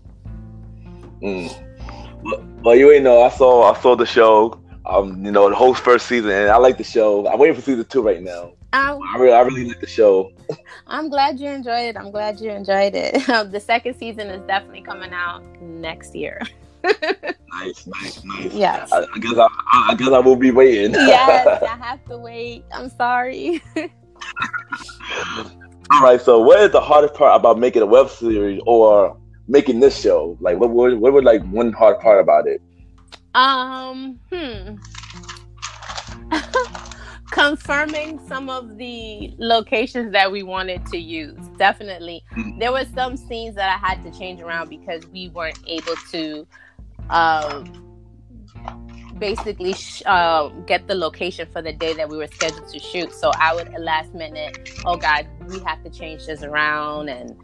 Mm. 1.21 2.63
Well, 2.63 2.75
you 2.75 2.91
ain't 2.91 3.03
know. 3.03 3.21
I 3.21 3.29
saw 3.29 3.71
I 3.71 3.79
saw 3.79 3.95
the 3.95 4.05
show. 4.05 4.61
Um, 4.85 5.25
you 5.25 5.31
know, 5.31 5.49
the 5.49 5.55
whole 5.55 5.73
first 5.73 6.07
season, 6.07 6.31
and 6.31 6.49
I 6.49 6.55
like 6.57 6.77
the 6.77 6.83
show. 6.83 7.27
I'm 7.27 7.37
waiting 7.39 7.55
for 7.55 7.61
season 7.61 7.83
two 7.85 8.01
right 8.01 8.21
now. 8.21 8.53
Um, 8.73 8.99
I 9.03 9.17
really, 9.17 9.33
I 9.33 9.41
really 9.41 9.65
like 9.65 9.81
the 9.81 9.87
show. 9.87 10.31
I'm 10.87 11.09
glad 11.09 11.39
you 11.39 11.49
enjoyed 11.49 11.85
it. 11.85 11.97
I'm 11.97 12.11
glad 12.11 12.39
you 12.39 12.51
enjoyed 12.51 12.95
it. 12.95 13.25
the 13.51 13.59
second 13.59 13.95
season 13.97 14.27
is 14.27 14.41
definitely 14.47 14.81
coming 14.81 15.11
out 15.11 15.43
next 15.61 16.15
year. 16.15 16.41
nice, 16.83 17.87
nice, 17.87 18.23
nice. 18.23 18.53
Yes. 18.53 18.91
I, 18.91 18.99
I 18.99 19.19
guess 19.19 19.37
I, 19.37 19.47
I, 19.89 19.95
guess 19.97 20.09
I 20.09 20.19
will 20.19 20.35
be 20.35 20.51
waiting. 20.51 20.91
yes, 20.93 21.63
I 21.63 21.75
have 21.77 22.03
to 22.05 22.17
wait. 22.17 22.63
I'm 22.73 22.89
sorry. 22.89 23.61
All 25.97 26.03
right. 26.03 26.21
So, 26.21 26.39
what 26.39 26.59
is 26.59 26.69
the 26.69 26.79
hardest 26.79 27.15
part 27.15 27.35
about 27.35 27.57
making 27.57 27.81
a 27.81 27.85
web 27.87 28.11
series 28.11 28.61
or 28.67 29.17
making 29.47 29.79
this 29.79 29.99
show? 29.99 30.37
Like, 30.39 30.59
what 30.59 30.69
would 30.69 30.99
what 30.99 31.11
would 31.11 31.23
like 31.23 31.43
one 31.45 31.71
hard 31.73 31.99
part 31.99 32.19
about 32.19 32.45
it? 32.47 32.61
Um, 33.33 34.19
hmm. 34.31 34.75
Confirming 37.31 38.19
some 38.27 38.47
of 38.47 38.77
the 38.77 39.33
locations 39.39 40.11
that 40.11 40.31
we 40.31 40.43
wanted 40.43 40.85
to 40.85 40.99
use. 40.99 41.39
Definitely, 41.57 42.23
mm-hmm. 42.33 42.59
there 42.59 42.71
were 42.71 42.85
some 42.93 43.17
scenes 43.17 43.55
that 43.55 43.81
I 43.81 43.87
had 43.87 44.03
to 44.03 44.15
change 44.19 44.39
around 44.39 44.69
because 44.69 45.03
we 45.07 45.29
weren't 45.29 45.57
able 45.65 45.95
to. 46.11 46.45
Um, 47.09 47.86
basically 49.19 49.73
sh- 49.73 50.03
uh, 50.05 50.49
get 50.65 50.87
the 50.87 50.95
location 50.95 51.47
for 51.51 51.61
the 51.61 51.73
day 51.73 51.93
that 51.93 52.09
we 52.09 52.17
were 52.17 52.27
scheduled 52.27 52.67
to 52.69 52.79
shoot. 52.79 53.13
So 53.13 53.31
I 53.39 53.53
would 53.55 53.71
last 53.79 54.13
minute, 54.13 54.69
oh 54.85 54.97
God, 54.97 55.27
we 55.47 55.59
have 55.59 55.83
to 55.83 55.89
change 55.89 56.25
this 56.25 56.43
around, 56.43 57.09
and 57.09 57.35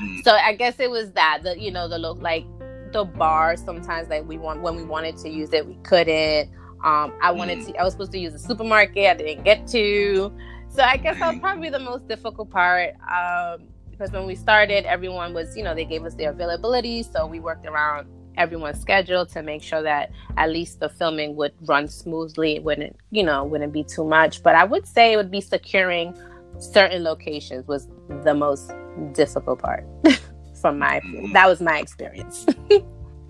Mm. 0.00 0.22
So 0.24 0.32
I 0.32 0.54
guess 0.54 0.80
it 0.80 0.90
was 0.90 1.12
that 1.12 1.40
the 1.42 1.58
you 1.58 1.70
know 1.70 1.88
the 1.88 1.98
look 1.98 2.20
like 2.20 2.44
the 2.92 3.04
bar 3.04 3.56
sometimes 3.56 4.08
like 4.08 4.26
we 4.26 4.36
want 4.36 4.62
when 4.62 4.74
we 4.74 4.82
wanted 4.82 5.16
to 5.18 5.28
use 5.28 5.52
it 5.52 5.66
we 5.66 5.74
couldn't. 5.82 6.50
Um, 6.84 7.12
I 7.22 7.30
wanted 7.30 7.58
mm. 7.58 7.66
to 7.66 7.76
I 7.76 7.84
was 7.84 7.92
supposed 7.92 8.12
to 8.12 8.18
use 8.18 8.34
a 8.34 8.38
supermarket 8.38 9.06
I 9.06 9.14
didn't 9.14 9.44
get 9.44 9.66
to. 9.68 10.32
So 10.68 10.82
I 10.82 10.96
guess 10.96 11.18
that 11.18 11.32
was 11.32 11.40
probably 11.40 11.70
the 11.70 11.80
most 11.80 12.06
difficult 12.08 12.50
part. 12.50 12.94
Um, 13.12 13.66
because 13.90 14.12
when 14.12 14.24
we 14.24 14.34
started, 14.34 14.86
everyone 14.86 15.34
was, 15.34 15.54
you 15.54 15.62
know, 15.62 15.74
they 15.74 15.84
gave 15.84 16.04
us 16.04 16.14
their 16.14 16.30
availability. 16.30 17.02
So 17.02 17.26
we 17.26 17.38
worked 17.38 17.66
around 17.66 18.08
everyone's 18.40 18.80
schedule 18.80 19.26
to 19.26 19.42
make 19.42 19.62
sure 19.62 19.82
that 19.82 20.10
at 20.38 20.50
least 20.50 20.80
the 20.80 20.88
filming 20.88 21.36
would 21.36 21.52
run 21.68 21.86
smoothly. 21.86 22.56
It 22.56 22.64
wouldn't, 22.64 22.96
you 23.10 23.22
know, 23.22 23.44
wouldn't 23.44 23.72
be 23.72 23.84
too 23.84 24.04
much. 24.04 24.42
But 24.42 24.54
I 24.54 24.64
would 24.64 24.86
say 24.86 25.12
it 25.12 25.16
would 25.16 25.30
be 25.30 25.42
securing 25.42 26.14
certain 26.58 27.04
locations 27.04 27.66
was 27.68 27.88
the 28.24 28.34
most 28.34 28.72
difficult 29.12 29.60
part 29.60 29.84
from 30.60 30.78
my 30.78 31.00
that 31.32 31.46
was 31.46 31.60
my 31.60 31.78
experience 31.78 32.46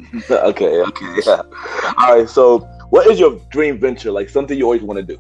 okay 0.30 0.80
okay 0.80 1.14
yeah. 1.24 1.42
all 1.98 2.16
right 2.16 2.28
so 2.28 2.58
what 2.88 3.06
is 3.06 3.20
your 3.20 3.38
dream 3.50 3.78
venture 3.78 4.10
like 4.10 4.28
something 4.28 4.58
you 4.58 4.64
always 4.64 4.82
want 4.82 4.96
to 4.96 5.04
do 5.14 5.18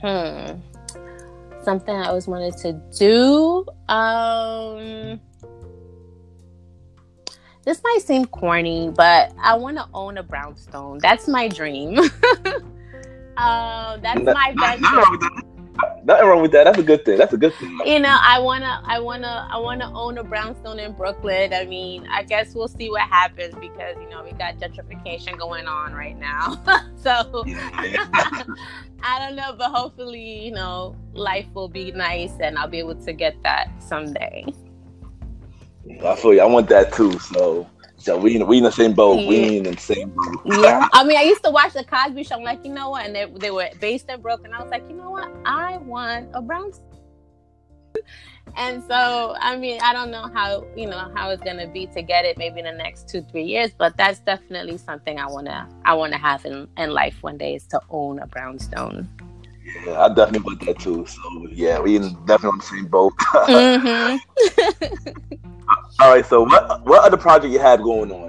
hmm 0.00 0.58
something 1.62 1.94
i 1.94 2.08
always 2.08 2.26
wanted 2.26 2.56
to 2.56 2.72
do 2.98 3.64
um 3.88 5.20
this 7.68 7.82
might 7.84 8.00
seem 8.00 8.24
corny 8.24 8.90
but 8.96 9.30
i 9.42 9.54
want 9.54 9.76
to 9.76 9.86
own 9.92 10.16
a 10.16 10.22
brownstone 10.22 10.98
that's 10.98 11.28
my 11.28 11.46
dream 11.48 11.98
um 13.36 14.00
that's 14.00 14.22
my 14.22 14.54
venture 14.58 15.28
Nothing 16.04 16.26
wrong 16.26 16.42
with 16.42 16.52
that. 16.52 16.64
That's 16.64 16.78
a 16.78 16.82
good 16.82 17.04
thing. 17.04 17.18
That's 17.18 17.34
a 17.34 17.36
good 17.36 17.54
thing. 17.54 17.78
You 17.84 18.00
know, 18.00 18.16
I 18.20 18.38
wanna, 18.38 18.82
I 18.84 18.98
wanna, 18.98 19.46
I 19.50 19.58
wanna 19.58 19.92
own 19.94 20.16
a 20.18 20.24
brownstone 20.24 20.78
in 20.78 20.92
Brooklyn. 20.92 21.52
I 21.52 21.66
mean, 21.66 22.06
I 22.10 22.22
guess 22.22 22.54
we'll 22.54 22.68
see 22.68 22.88
what 22.90 23.02
happens 23.02 23.54
because 23.54 23.94
you 24.00 24.08
know 24.08 24.24
we 24.24 24.32
got 24.32 24.56
gentrification 24.56 25.38
going 25.38 25.66
on 25.66 25.92
right 25.92 26.18
now. 26.18 26.62
so 26.96 27.44
I 27.46 29.18
don't 29.18 29.36
know, 29.36 29.54
but 29.56 29.70
hopefully, 29.70 30.46
you 30.46 30.52
know, 30.52 30.96
life 31.12 31.46
will 31.54 31.68
be 31.68 31.92
nice 31.92 32.32
and 32.40 32.58
I'll 32.58 32.68
be 32.68 32.78
able 32.78 32.96
to 32.96 33.12
get 33.12 33.40
that 33.42 33.70
someday. 33.78 34.46
I 36.04 36.16
feel 36.16 36.34
you. 36.34 36.40
I 36.40 36.44
want 36.46 36.68
that 36.68 36.92
too. 36.92 37.18
So 37.18 37.68
so 37.98 38.16
we 38.16 38.40
we 38.42 38.58
in 38.58 38.64
the 38.64 38.70
same 38.70 38.94
boat. 38.94 39.20
Yeah. 39.20 39.28
We 39.28 39.56
in 39.58 39.64
the 39.64 39.76
same 39.76 40.10
boat. 40.10 40.40
yeah. 40.62 40.88
I 40.92 41.04
mean, 41.04 41.16
I 41.16 41.22
used 41.22 41.42
to 41.44 41.50
watch 41.50 41.72
the 41.72 41.84
Cosby 41.84 42.22
Show. 42.24 42.36
I'm 42.36 42.42
like, 42.42 42.64
you 42.64 42.72
know 42.72 42.90
what? 42.90 43.04
And 43.04 43.14
they, 43.14 43.26
they 43.38 43.50
were 43.50 43.68
based 43.80 44.08
in 44.08 44.20
Brooklyn. 44.20 44.52
And 44.52 44.54
I 44.54 44.62
was 44.62 44.70
like, 44.70 44.88
you 44.88 44.96
know 44.96 45.10
what? 45.10 45.30
I 45.44 45.78
want 45.78 46.28
a 46.32 46.40
brown. 46.40 46.72
And 48.56 48.82
so, 48.84 49.34
I 49.38 49.56
mean, 49.56 49.80
I 49.82 49.92
don't 49.92 50.10
know 50.10 50.30
how 50.32 50.64
you 50.76 50.86
know 50.86 51.10
how 51.14 51.30
it's 51.30 51.42
gonna 51.42 51.66
be 51.66 51.86
to 51.88 52.02
get 52.02 52.24
it 52.24 52.38
maybe 52.38 52.60
in 52.60 52.64
the 52.64 52.72
next 52.72 53.08
two 53.08 53.22
three 53.22 53.44
years, 53.44 53.72
but 53.76 53.96
that's 53.96 54.20
definitely 54.20 54.78
something 54.78 55.18
I 55.18 55.26
wanna 55.26 55.68
I 55.84 55.94
wanna 55.94 56.18
have 56.18 56.44
in 56.44 56.68
in 56.76 56.90
life 56.90 57.16
one 57.20 57.36
day 57.36 57.56
is 57.56 57.66
to 57.68 57.80
own 57.90 58.20
a 58.20 58.26
brownstone. 58.26 59.08
Yeah, 59.84 60.00
I 60.00 60.08
definitely 60.08 60.40
want 60.40 60.66
that 60.66 60.78
too. 60.78 61.04
So 61.06 61.48
yeah, 61.50 61.78
we 61.80 61.98
definitely 61.98 62.48
on 62.48 62.58
the 62.58 62.64
same 62.64 62.86
boat. 62.86 63.12
mm-hmm. 63.18 64.18
All 66.00 66.12
right. 66.12 66.24
So 66.24 66.42
what 66.42 66.86
what 66.86 67.04
other 67.04 67.16
project 67.16 67.52
you 67.52 67.58
have 67.58 67.82
going 67.82 68.12
on? 68.12 68.28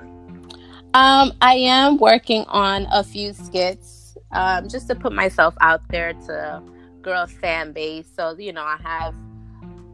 Um, 0.96 1.34
I 1.42 1.54
am 1.56 1.98
working 1.98 2.44
on 2.48 2.88
a 2.92 3.04
few 3.04 3.32
skits, 3.34 4.18
um, 4.32 4.68
just 4.68 4.88
to 4.88 4.96
put 4.96 5.14
myself 5.14 5.54
out 5.62 5.82
there 5.90 6.14
to 6.14 6.64
a 7.06 7.28
fan 7.28 7.72
base. 7.74 8.08
So 8.16 8.36
you 8.38 8.54
know, 8.54 8.64
I 8.64 8.78
have 8.84 9.16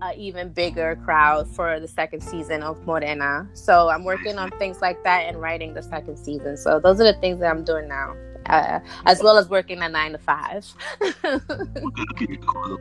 an 0.01 0.13
even 0.17 0.49
bigger 0.49 0.97
crowd 1.03 1.47
for 1.49 1.79
the 1.79 1.87
second 1.87 2.21
season 2.21 2.61
of 2.63 2.85
Morena. 2.85 3.47
So 3.53 3.89
I'm 3.89 4.03
working 4.03 4.37
on 4.37 4.51
things 4.51 4.81
like 4.81 5.03
that 5.03 5.25
and 5.25 5.41
writing 5.41 5.73
the 5.73 5.83
second 5.83 6.17
season. 6.17 6.57
So 6.57 6.79
those 6.79 6.99
are 6.99 7.05
the 7.05 7.19
things 7.19 7.39
that 7.39 7.49
I'm 7.49 7.63
doing 7.63 7.87
now. 7.87 8.15
Uh, 8.47 8.79
as 9.05 9.23
well 9.23 9.37
as 9.37 9.49
working 9.49 9.81
a 9.81 9.89
nine 9.89 10.11
to 10.11 10.19
five. 10.19 10.65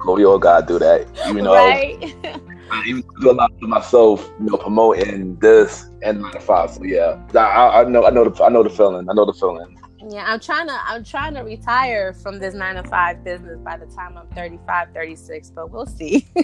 we 0.07 0.25
all 0.25 0.39
gotta 0.39 0.67
do 0.67 0.79
that, 0.79 1.07
you 1.29 1.41
know. 1.41 1.55
Right? 1.55 2.15
I 2.71 2.83
even 2.87 3.05
do 3.21 3.31
a 3.31 3.33
lot 3.33 3.53
for 3.61 3.67
myself, 3.67 4.31
you 4.41 4.47
know, 4.47 4.57
promoting 4.57 5.37
this 5.37 5.89
and 6.03 6.21
nine 6.23 6.33
to 6.33 6.41
five. 6.41 6.71
So 6.71 6.85
yeah, 6.85 7.21
I, 7.35 7.83
I 7.83 7.85
know, 7.85 8.05
I 8.07 8.11
know, 8.11 8.29
the, 8.29 8.45
I 8.45 8.49
know 8.49 8.63
the 8.63 8.71
feeling. 8.71 9.09
I 9.09 9.13
know 9.13 9.25
the 9.25 9.33
feeling. 9.33 9.79
Yeah, 10.11 10.25
I'm 10.27 10.41
trying 10.41 10.67
to 10.67 10.79
I'm 10.87 11.03
trying 11.03 11.35
to 11.35 11.41
retire 11.41 12.13
from 12.13 12.39
this 12.39 12.55
9 12.55 12.75
to 12.77 12.85
5 12.85 13.25
business 13.25 13.59
by 13.61 13.77
the 13.77 13.87
time 13.87 14.19
I'm 14.19 14.29
35, 14.29 14.89
36, 14.93 15.51
but 15.51 15.71
we'll 15.71 15.87
see. 15.87 16.27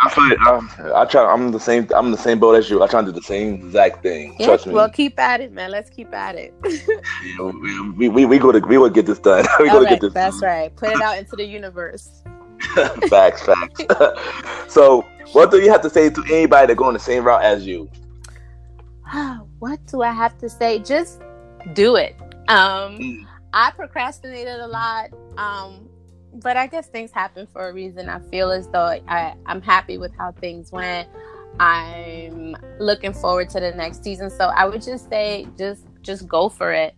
I 0.00 0.10
feel 0.10 0.32
it. 0.32 0.38
Um, 0.46 0.70
I 0.94 1.04
try. 1.04 1.24
I'm 1.24 1.50
the 1.50 1.58
same. 1.58 1.88
I'm 1.94 2.10
the 2.12 2.16
same 2.16 2.38
boat 2.38 2.54
as 2.54 2.70
you. 2.70 2.82
I 2.82 2.86
try 2.86 3.00
to 3.00 3.06
do 3.06 3.12
the 3.12 3.22
same 3.22 3.54
exact 3.54 4.02
thing. 4.02 4.36
Yeah, 4.38 4.46
Trust 4.46 4.66
me. 4.66 4.72
Well, 4.72 4.88
keep 4.88 5.18
at 5.18 5.40
it, 5.40 5.52
man. 5.52 5.70
Let's 5.70 5.90
keep 5.90 6.12
at 6.14 6.36
it. 6.36 6.54
yeah, 6.64 7.50
we, 7.96 8.08
we, 8.08 8.24
we, 8.24 8.38
go 8.38 8.52
to 8.52 8.60
we 8.60 8.78
will 8.78 8.90
get 8.90 9.06
this 9.06 9.18
done. 9.18 9.44
we 9.58 9.68
go 9.70 9.82
to 9.82 9.88
get 9.88 10.00
this. 10.00 10.12
That's 10.12 10.40
done. 10.40 10.48
right. 10.48 10.76
Put 10.76 10.90
it 10.90 11.02
out 11.02 11.18
into 11.18 11.34
the 11.34 11.44
universe. 11.44 12.22
facts, 13.08 13.42
facts. 13.42 13.82
so, 14.68 15.04
what 15.32 15.50
do 15.50 15.60
you 15.60 15.70
have 15.70 15.82
to 15.82 15.90
say 15.90 16.10
to 16.10 16.24
anybody 16.30 16.66
that 16.68 16.76
going 16.76 16.94
the 16.94 17.00
same 17.00 17.24
route 17.24 17.42
as 17.42 17.66
you? 17.66 17.90
what 19.58 19.84
do 19.86 20.02
I 20.02 20.12
have 20.12 20.38
to 20.38 20.48
say? 20.48 20.78
Just 20.78 21.20
do 21.74 21.96
it. 21.96 22.16
Um, 22.48 22.98
mm. 22.98 23.26
I 23.52 23.70
procrastinated 23.72 24.60
a 24.60 24.66
lot. 24.66 25.10
Um, 25.36 25.88
but 26.34 26.56
I 26.56 26.66
guess 26.66 26.86
things 26.86 27.10
happen 27.10 27.46
for 27.46 27.68
a 27.68 27.72
reason. 27.72 28.08
I 28.08 28.20
feel 28.30 28.50
as 28.50 28.68
though 28.68 29.00
I, 29.08 29.34
I'm 29.46 29.62
happy 29.62 29.98
with 29.98 30.12
how 30.16 30.32
things 30.32 30.70
went. 30.72 31.08
I'm 31.58 32.56
looking 32.78 33.12
forward 33.12 33.50
to 33.50 33.60
the 33.60 33.72
next 33.72 34.04
season. 34.04 34.30
So 34.30 34.46
I 34.46 34.64
would 34.66 34.82
just 34.82 35.08
say 35.08 35.48
just 35.56 35.84
just 36.02 36.28
go 36.28 36.48
for 36.48 36.72
it. 36.72 36.94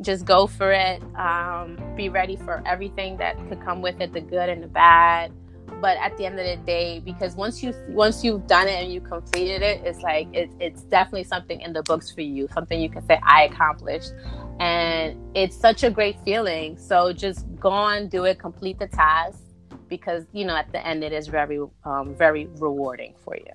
Just 0.00 0.24
go 0.24 0.46
for 0.46 0.72
it. 0.72 1.02
Um, 1.16 1.78
be 1.96 2.08
ready 2.08 2.36
for 2.36 2.62
everything 2.66 3.16
that 3.18 3.36
could 3.48 3.62
come 3.62 3.80
with 3.80 4.00
it, 4.00 4.12
the 4.12 4.20
good 4.20 4.48
and 4.48 4.62
the 4.62 4.66
bad. 4.66 5.32
But 5.80 5.96
at 5.98 6.16
the 6.16 6.26
end 6.26 6.38
of 6.38 6.46
the 6.46 6.64
day, 6.64 7.00
because 7.04 7.36
once 7.36 7.62
you 7.62 7.74
once 7.88 8.24
you've 8.24 8.46
done 8.46 8.68
it 8.68 8.82
and 8.82 8.92
you 8.92 9.00
completed 9.00 9.62
it, 9.62 9.82
it's 9.84 10.00
like 10.00 10.28
it, 10.32 10.50
it's 10.60 10.82
definitely 10.82 11.24
something 11.24 11.60
in 11.60 11.72
the 11.72 11.82
books 11.82 12.10
for 12.10 12.20
you, 12.20 12.48
something 12.52 12.80
you 12.80 12.88
can 12.88 13.06
say 13.06 13.20
I 13.22 13.44
accomplished. 13.44 14.12
And 14.60 15.18
it's 15.36 15.56
such 15.56 15.82
a 15.82 15.90
great 15.90 16.18
feeling. 16.24 16.78
So 16.78 17.12
just 17.12 17.46
go 17.58 17.70
on 17.70 18.08
do 18.08 18.24
it 18.24 18.38
complete 18.38 18.78
the 18.78 18.86
task 18.86 19.40
because 19.88 20.24
you 20.32 20.44
know 20.44 20.56
at 20.56 20.70
the 20.72 20.86
end 20.86 21.04
it 21.04 21.12
is 21.12 21.28
very 21.28 21.60
um, 21.84 22.14
very 22.16 22.46
rewarding 22.58 23.14
for 23.24 23.36
you. 23.36 23.52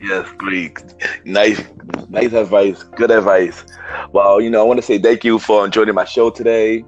Yes 0.00 0.28
great 0.36 0.82
nice 1.24 1.62
nice 2.08 2.32
advice 2.32 2.82
good 2.82 3.10
advice. 3.10 3.64
Well 4.12 4.40
you 4.40 4.50
know 4.50 4.60
i 4.60 4.64
want 4.64 4.78
to 4.78 4.86
say 4.86 4.98
thank 4.98 5.24
you 5.24 5.38
for 5.38 5.68
joining 5.68 5.94
my 5.94 6.04
show 6.04 6.30
today. 6.30 6.84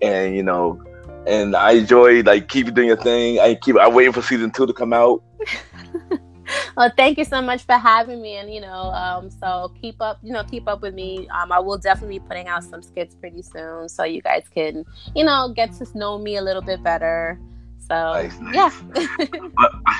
And 0.00 0.34
you 0.34 0.42
know 0.42 0.82
and 1.26 1.54
i 1.56 1.72
enjoy 1.72 2.22
like 2.22 2.48
keep 2.48 2.72
doing 2.74 2.88
your 2.88 2.96
thing 2.96 3.38
i 3.38 3.54
keep 3.54 3.76
i 3.76 3.88
waiting 3.88 4.12
for 4.12 4.22
season 4.22 4.50
two 4.50 4.66
to 4.66 4.72
come 4.72 4.92
out 4.92 5.22
well, 6.76 6.90
thank 6.96 7.18
you 7.18 7.24
so 7.24 7.40
much 7.40 7.64
for 7.64 7.74
having 7.74 8.22
me, 8.22 8.36
and 8.36 8.52
you 8.52 8.60
know, 8.60 8.90
um, 8.92 9.30
so 9.30 9.72
keep 9.80 10.00
up, 10.00 10.18
you 10.22 10.32
know, 10.32 10.44
keep 10.44 10.68
up 10.68 10.82
with 10.82 10.94
me. 10.94 11.28
Um, 11.28 11.52
I 11.52 11.58
will 11.58 11.78
definitely 11.78 12.18
be 12.18 12.24
putting 12.26 12.48
out 12.48 12.64
some 12.64 12.82
skits 12.82 13.14
pretty 13.14 13.42
soon, 13.42 13.88
so 13.88 14.04
you 14.04 14.22
guys 14.22 14.44
can, 14.52 14.84
you 15.14 15.24
know, 15.24 15.52
get 15.54 15.72
to 15.74 15.98
know 15.98 16.18
me 16.18 16.36
a 16.36 16.42
little 16.42 16.62
bit 16.62 16.82
better. 16.82 17.38
So 17.78 17.94
nice, 17.94 18.38
nice. 18.40 18.82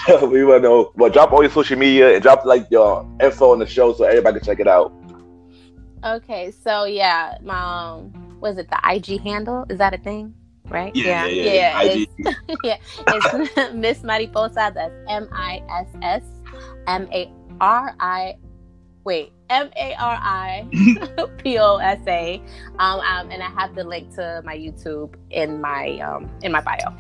yeah, 0.09 0.25
we 0.25 0.45
want 0.45 0.62
to 0.62 0.69
know. 0.69 0.93
Well, 0.95 1.11
drop 1.11 1.33
all 1.33 1.43
your 1.43 1.50
social 1.50 1.79
media 1.79 2.14
and 2.14 2.23
drop 2.23 2.45
like 2.45 2.71
your 2.71 3.09
info 3.21 3.52
on 3.52 3.59
the 3.59 3.67
show 3.67 3.93
so 3.93 4.05
everybody 4.05 4.39
can 4.39 4.47
check 4.47 4.61
it 4.61 4.69
out. 4.69 4.93
Okay, 6.04 6.50
so 6.50 6.85
yeah, 6.85 7.37
my 7.43 7.93
um, 7.93 8.39
was 8.41 8.58
it 8.58 8.69
the 8.69 8.78
IG 8.85 9.21
handle? 9.21 9.67
Is 9.69 9.78
that 9.78 9.95
a 9.95 9.99
thing? 9.99 10.35
Right? 10.73 10.95
Yeah, 10.97 11.26
yeah, 11.26 11.43
yeah. 11.43 11.82
yeah. 11.82 11.82
It's, 11.82 12.13
yeah, 12.65 12.76
it's 13.08 13.73
Miss 13.75 14.02
Mariposa. 14.02 14.73
That's 14.75 14.95
M 15.08 15.28
I 15.32 15.63
S 15.69 15.89
S 16.02 16.23
M 16.87 17.08
A 17.13 17.30
R 17.61 17.95
I. 18.00 18.37
Wait, 19.04 19.32
M 19.50 19.71
A 19.76 19.95
R 19.95 20.19
I 20.21 20.67
P 21.39 21.58
O 21.58 21.76
S 21.76 22.00
A. 22.06 22.43
Um, 22.78 23.00
um, 23.00 23.30
and 23.30 23.43
I 23.43 23.50
have 23.50 23.75
the 23.75 23.85
link 23.85 24.15
to 24.15 24.43
my 24.45 24.56
YouTube 24.56 25.15
in 25.30 25.61
my 25.61 25.99
um 26.00 26.30
in 26.43 26.52
my 26.52 26.61
bio. 26.61 26.97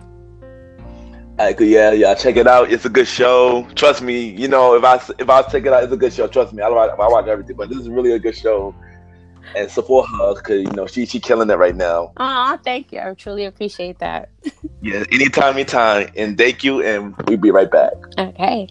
Like, 1.38 1.58
yeah, 1.60 1.92
yeah, 1.92 2.14
check 2.14 2.36
it 2.36 2.46
out. 2.46 2.70
It's 2.70 2.84
a 2.84 2.90
good 2.90 3.08
show. 3.08 3.66
Trust 3.74 4.02
me. 4.02 4.20
You 4.20 4.48
know, 4.48 4.74
if 4.74 4.84
I 4.84 4.96
if 5.18 5.30
I 5.30 5.42
check 5.42 5.64
it 5.64 5.72
out, 5.72 5.82
it's 5.82 5.92
a 5.92 5.96
good 5.96 6.12
show. 6.12 6.28
Trust 6.28 6.52
me. 6.52 6.62
I, 6.62 6.68
I 6.68 7.08
watch 7.08 7.26
everything, 7.26 7.56
but 7.56 7.70
this 7.70 7.78
is 7.78 7.88
really 7.88 8.12
a 8.12 8.18
good 8.18 8.36
show 8.36 8.74
and 9.56 9.70
support 9.70 10.08
her 10.18 10.34
because 10.34 10.62
you 10.62 10.72
know 10.72 10.86
she 10.86 11.06
she 11.06 11.20
killing 11.20 11.50
it 11.50 11.58
right 11.58 11.76
now. 11.76 12.12
Oh, 12.16 12.58
thank 12.64 12.92
you. 12.92 13.00
I 13.00 13.14
truly 13.14 13.44
appreciate 13.44 13.98
that. 14.00 14.30
yeah, 14.82 15.04
anytime, 15.10 15.54
anytime, 15.54 16.10
and 16.16 16.36
thank 16.36 16.64
you, 16.64 16.82
and 16.82 17.14
we'll 17.26 17.38
be 17.38 17.50
right 17.50 17.70
back. 17.70 17.92
Okay. 18.18 18.68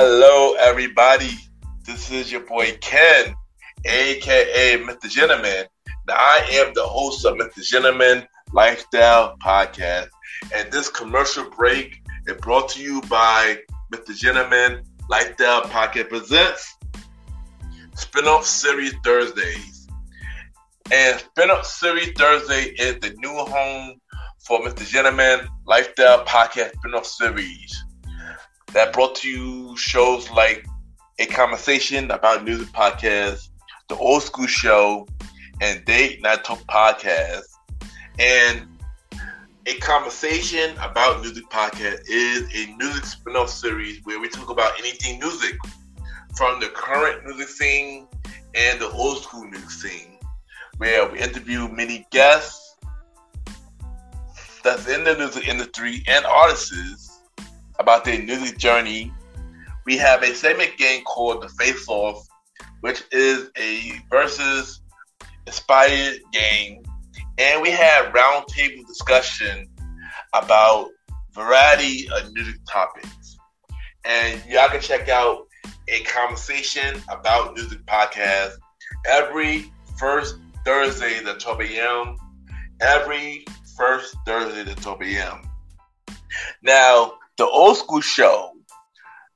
Hello, 0.00 0.54
everybody. 0.60 1.32
This 1.84 2.12
is 2.12 2.30
your 2.30 2.42
boy 2.42 2.78
Ken, 2.80 3.34
aka 3.84 4.78
Mr. 4.78 5.10
Gentleman. 5.10 5.66
Now, 6.06 6.14
I 6.14 6.48
am 6.52 6.72
the 6.72 6.84
host 6.84 7.24
of 7.24 7.34
Mr. 7.34 7.64
Gentleman 7.64 8.24
Lifestyle 8.52 9.36
Podcast, 9.44 10.06
and 10.54 10.70
this 10.70 10.88
commercial 10.88 11.50
break 11.50 12.00
is 12.28 12.36
brought 12.36 12.68
to 12.68 12.80
you 12.80 13.00
by 13.10 13.58
Mr. 13.92 14.16
Gentleman 14.16 14.84
Lifestyle 15.10 15.62
Podcast 15.62 16.10
presents 16.10 16.76
Spinoff 17.96 18.44
Series 18.44 18.94
Thursdays. 19.02 19.88
And 20.92 21.20
Spinoff 21.20 21.64
Series 21.64 22.12
Thursday 22.12 22.66
is 22.66 23.00
the 23.00 23.16
new 23.16 23.34
home 23.34 23.96
for 24.46 24.60
Mr. 24.60 24.88
Gentleman 24.88 25.48
Lifestyle 25.66 26.24
Podcast 26.24 26.74
Spinoff 26.76 27.04
Series 27.04 27.84
that 28.72 28.92
brought 28.92 29.14
to 29.16 29.28
you 29.28 29.76
shows 29.76 30.30
like 30.30 30.66
A 31.18 31.26
Conversation 31.26 32.10
About 32.10 32.44
Music 32.44 32.68
Podcast, 32.68 33.48
The 33.88 33.96
Old 33.96 34.22
School 34.22 34.46
Show, 34.46 35.06
and 35.60 35.84
Date 35.84 36.22
Night 36.22 36.44
Talk 36.44 36.60
Podcast. 36.64 37.44
And 38.18 38.66
A 39.66 39.74
Conversation 39.78 40.72
About 40.82 41.22
Music 41.22 41.48
Podcast 41.50 42.02
is 42.08 42.42
a 42.54 42.74
music 42.76 43.04
spin-off 43.04 43.50
series 43.50 44.00
where 44.04 44.20
we 44.20 44.28
talk 44.28 44.50
about 44.50 44.78
anything 44.78 45.18
music 45.18 45.56
from 46.36 46.60
the 46.60 46.68
current 46.68 47.24
music 47.24 47.48
scene 47.48 48.06
and 48.54 48.80
the 48.80 48.88
old 48.90 49.22
school 49.22 49.44
music 49.44 49.70
scene, 49.70 50.18
where 50.76 51.08
we 51.10 51.18
interview 51.18 51.68
many 51.68 52.06
guests 52.10 52.76
that's 54.62 54.88
in 54.88 55.04
the 55.04 55.16
music 55.16 55.48
industry 55.48 56.02
and 56.06 56.24
artists 56.26 57.07
about 57.78 58.04
their 58.04 58.22
music 58.22 58.58
journey. 58.58 59.12
We 59.86 59.96
have 59.98 60.22
a 60.22 60.34
segment 60.34 60.76
game 60.76 61.02
called 61.04 61.42
the 61.42 61.48
Face 61.50 61.86
Off, 61.88 62.26
which 62.80 63.02
is 63.12 63.50
a 63.56 63.92
versus 64.10 64.80
inspired 65.46 66.18
game. 66.32 66.82
And 67.38 67.62
we 67.62 67.70
have 67.70 68.12
roundtable 68.12 68.86
discussion 68.86 69.68
about 70.34 70.88
variety 71.32 72.08
of 72.10 72.32
music 72.32 72.56
topics. 72.70 73.36
And 74.04 74.42
y'all 74.48 74.68
can 74.68 74.80
check 74.80 75.08
out 75.08 75.46
a 75.88 76.02
conversation 76.02 77.00
about 77.08 77.54
music 77.54 77.84
podcast 77.86 78.52
every 79.06 79.72
first 79.98 80.36
Thursday 80.64 81.18
at 81.18 81.40
12 81.40 81.60
a.m. 81.60 82.16
Every 82.80 83.44
first 83.76 84.16
Thursday 84.26 84.70
at 84.70 84.76
12 84.82 85.02
a.m. 85.02 85.42
Now, 86.62 87.12
the 87.38 87.46
old 87.46 87.76
school 87.76 88.00
show 88.00 88.52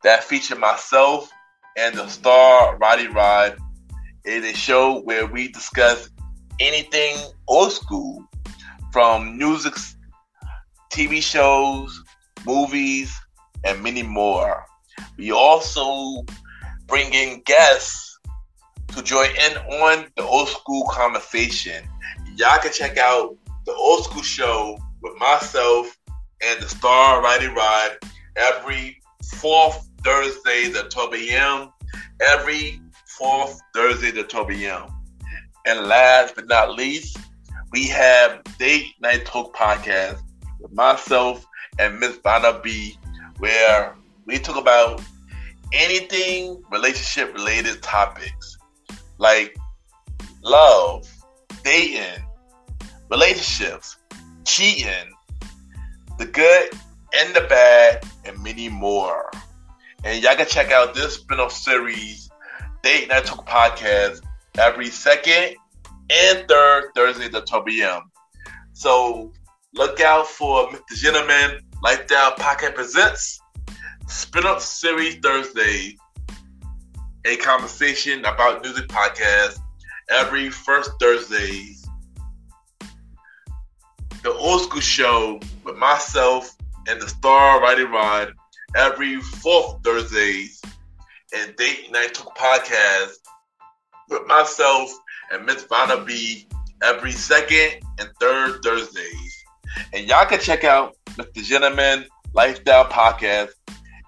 that 0.03 0.25
featured 0.25 0.59
myself 0.59 1.31
and 1.79 1.95
the 1.95 2.09
star 2.09 2.77
Roddy 2.79 3.07
Rod 3.07 3.57
is 4.25 4.45
a 4.45 4.57
show 4.57 5.01
where 5.03 5.25
we 5.25 5.49
discuss 5.49 6.11
anything 6.59 7.17
old 7.47 7.71
school 7.71 8.25
from 8.93 9.39
music, 9.39 9.75
TV 10.93 11.23
shows, 11.23 12.03
movies, 12.45 13.17
and 13.65 13.81
many 13.85 14.03
more. 14.03 14.65
We 15.17 15.31
also 15.31 16.25
bring 16.89 17.15
in 17.15 17.43
guests 17.45 18.19
to 18.97 19.03
join 19.05 19.31
in 19.31 19.57
on 19.81 20.07
the 20.17 20.25
old 20.25 20.49
school 20.49 20.89
conversation. 20.91 21.89
Y'all 22.35 22.59
can 22.59 22.73
check 22.73 22.99
out 22.99 23.37
the 23.65 23.73
old 23.73 24.05
school 24.05 24.23
show 24.23 24.77
with 25.03 25.17
myself 25.21 25.97
and 26.45 26.61
the 26.61 26.69
Star 26.69 27.23
Righty 27.23 27.47
Rod 27.47 27.99
every 28.37 29.01
fourth 29.37 29.89
Thursday 30.05 30.73
at 30.79 30.91
12 30.91 31.15
a.m. 31.15 31.73
Every 32.21 32.81
fourth 33.07 33.61
Thursday 33.75 34.19
at 34.19 34.29
12 34.29 34.51
a.m. 34.51 34.89
And 35.67 35.87
last 35.87 36.35
but 36.35 36.49
not 36.49 36.75
least, 36.75 37.19
we 37.71 37.87
have 37.89 38.43
Date 38.59 38.95
Night 39.01 39.25
Talk 39.25 39.57
Podcast 39.57 40.21
with 40.61 40.73
myself 40.73 41.47
and 41.79 41.99
Miss 41.99 42.19
Vanna 42.19 42.61
B, 42.63 42.99
where 43.39 43.95
we 44.27 44.39
talk 44.39 44.57
about 44.57 45.01
anything 45.73 46.63
relationship 46.71 47.33
related 47.35 47.83
topics 47.83 48.59
like 49.19 49.57
love, 50.43 51.09
dating, 51.63 52.23
relationships, 53.11 53.97
cheating, 54.45 55.13
the 56.19 56.27
good 56.27 56.71
and 57.15 57.35
the 57.35 57.43
bad, 57.43 58.05
and 58.25 58.43
many 58.43 58.69
more. 58.69 59.31
And 60.05 60.23
y'all 60.23 60.35
can 60.35 60.47
check 60.47 60.73
out 60.73 60.95
this 60.95 61.15
spin-off 61.15 61.53
series, 61.53 62.31
Date 62.83 63.09
Night 63.09 63.25
Talk 63.25 63.47
Podcast, 63.47 64.23
every 64.59 64.89
second 64.89 65.57
and 66.11 66.49
third 66.49 66.91
Thursday 66.95 67.27
at 67.27 67.47
12 67.47 67.67
p.m. 67.67 68.03
So 68.73 69.33
look 69.75 70.01
out 70.01 70.27
for 70.27 70.69
Mr. 70.69 70.95
Gentleman 70.95 71.61
Lifestyle 71.83 72.33
Podcast 72.33 72.75
Presents 72.75 73.41
Spin 74.09 74.45
Off 74.45 74.61
Series 74.61 75.17
Thursday, 75.17 75.97
a 77.25 77.37
conversation 77.37 78.21
about 78.21 78.63
music 78.63 78.89
podcast 78.89 79.59
every 80.11 80.51
first 80.51 80.91
Thursday. 81.01 81.75
The 84.23 84.33
Old 84.33 84.63
School 84.63 84.81
Show 84.81 85.41
with 85.65 85.77
myself 85.77 86.57
and 86.89 87.01
the 87.01 87.09
Star 87.09 87.61
Righty 87.61 87.85
Rod 87.85 88.33
every 88.75 89.21
fourth 89.21 89.83
Thursdays, 89.85 90.63
and 91.35 91.55
Date 91.57 91.91
Night 91.93 92.15
Talk 92.15 92.37
Podcast 92.37 93.17
with 94.09 94.27
myself 94.27 94.91
and 95.31 95.47
Miss 95.47 95.65
Vanna 95.65 96.05
B 96.05 96.47
every 96.83 97.13
second 97.13 97.83
and 97.99 98.11
third 98.21 98.63
Thursdays. 98.63 99.45
And 99.93 100.09
y'all 100.09 100.27
can 100.27 100.41
check 100.41 100.65
out 100.65 100.97
Mr. 101.11 101.43
Gentleman 101.43 102.07
Lifestyle 102.35 102.85
Podcast 102.87 103.51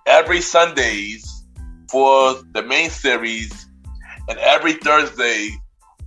every 0.07 0.41
Sundays 0.41 1.45
for 1.91 2.35
the 2.53 2.63
main 2.63 2.91
series 2.91 3.67
and 4.29 4.39
every 4.39 4.75
Thursday 4.75 5.51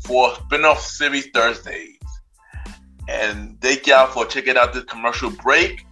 for 0.06 0.36
spin-off 0.36 0.82
series 0.82 1.28
Thursdays. 1.34 1.97
And 3.08 3.60
thank 3.62 3.88
y'all 3.88 4.08
for 4.08 4.26
checking 4.26 4.58
out 4.58 4.74
this 4.74 4.84
commercial 4.84 5.30
break. 5.30 5.86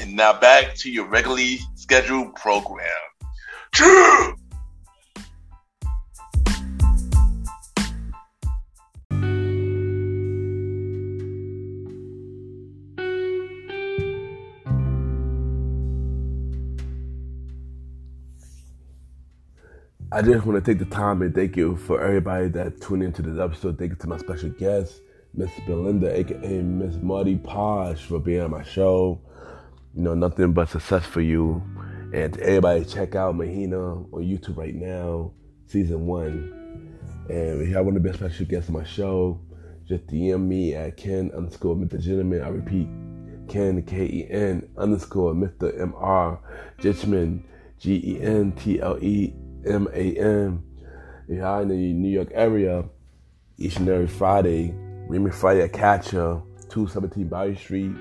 And 0.00 0.14
now 0.16 0.38
back 0.38 0.74
to 0.76 0.90
your 0.90 1.06
regularly 1.08 1.58
scheduled 1.74 2.34
program. 2.34 2.88
True! 3.72 4.36
I 20.14 20.22
just 20.22 20.46
want 20.46 20.64
to 20.64 20.72
take 20.72 20.78
the 20.78 20.94
time 20.94 21.22
and 21.22 21.34
thank 21.34 21.56
you 21.56 21.74
for 21.74 22.00
everybody 22.00 22.46
that 22.50 22.80
tuned 22.80 23.02
into 23.02 23.20
this 23.20 23.40
episode. 23.40 23.76
Thank 23.76 23.90
you 23.90 23.96
to 23.96 24.06
my 24.06 24.18
special 24.18 24.50
guest, 24.50 25.00
Miss 25.36 25.50
Belinda, 25.66 26.16
aka 26.16 26.62
Miss 26.62 26.94
Marty 27.02 27.36
Posh, 27.36 28.02
for 28.02 28.20
being 28.20 28.40
on 28.40 28.52
my 28.52 28.62
show. 28.62 29.20
You 29.94 30.02
know, 30.02 30.14
nothing 30.14 30.52
but 30.52 30.68
success 30.68 31.04
for 31.04 31.20
you. 31.20 31.62
And 32.12 32.38
everybody, 32.38 32.84
check 32.84 33.16
out 33.16 33.34
Mahina 33.34 33.78
on 33.78 34.22
YouTube 34.22 34.56
right 34.56 34.74
now, 34.74 35.32
season 35.66 36.06
one. 36.06 36.98
And 37.28 37.62
if 37.62 37.68
y'all 37.68 37.82
want 37.82 37.94
to 37.94 38.00
be 38.00 38.10
a 38.10 38.14
special 38.14 38.46
guest 38.46 38.68
on 38.68 38.74
my 38.74 38.84
show, 38.84 39.40
just 39.88 40.06
DM 40.06 40.46
me 40.46 40.74
at 40.74 40.96
Ken 40.96 41.32
underscore 41.36 41.74
Mr. 41.74 42.00
Gentleman. 42.00 42.42
I 42.42 42.48
repeat, 42.48 42.88
Ken, 43.48 43.82
K 43.82 44.04
E 44.04 44.26
N 44.30 44.68
underscore 44.76 45.34
Mr. 45.34 45.80
M 45.80 45.94
R 45.96 46.38
Gentleman, 46.78 47.44
G 47.80 48.00
E 48.04 48.20
N 48.20 48.52
T 48.52 48.80
L 48.80 48.98
E 49.02 49.34
M 49.66 49.88
A 49.92 50.16
M. 50.16 50.64
If 51.26 51.38
y'all 51.38 51.62
in 51.62 51.68
the 51.68 51.74
New 51.74 52.10
York 52.10 52.28
area, 52.32 52.84
each 53.58 53.76
and 53.76 53.88
every 53.88 54.06
Friday, 54.06 54.74
Remy 55.08 55.30
Friday 55.30 55.62
at 55.62 55.72
Catcher, 55.72 56.40
217 56.68 57.28
Bayou 57.28 57.54
Street, 57.54 57.92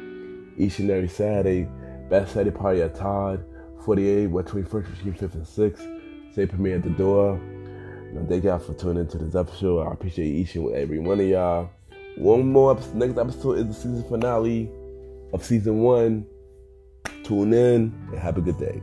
each 0.58 0.80
and 0.80 0.90
every 0.90 1.08
Saturday, 1.08 1.68
Best 2.10 2.34
Saturday 2.34 2.56
Party 2.56 2.82
at 2.82 2.96
Todd, 2.96 3.44
48 3.86 4.28
West 4.28 4.48
21st, 4.50 4.96
between 4.96 5.14
5th 5.14 5.34
and 5.34 5.46
6th. 5.46 6.36
Say 6.36 6.46
premiere 6.46 6.78
at 6.78 6.84
the 6.84 6.90
door. 6.92 7.40
Thank 8.30 8.44
y'all 8.44 8.60
for 8.60 8.74
tuning 8.74 9.04
into 9.04 9.18
this 9.18 9.36
episode. 9.36 9.82
I 9.82 9.92
appreciate 9.92 10.28
each 10.28 10.56
and 10.56 10.74
every 10.76 11.00
one 11.00 11.20
of 11.20 11.26
y'all. 11.26 11.70
One 12.16 12.48
more 12.48 12.72
episode, 12.72 12.96
next 12.96 13.18
episode 13.18 13.58
is 13.58 13.68
the 13.68 13.74
season 13.74 14.04
finale 14.08 14.72
of 15.34 15.44
season 15.44 15.80
one. 15.80 16.26
Tune 17.24 17.54
in 17.54 17.94
and 18.12 18.20
have 18.20 18.38
a 18.38 18.42
good 18.42 18.58
day. 18.60 18.82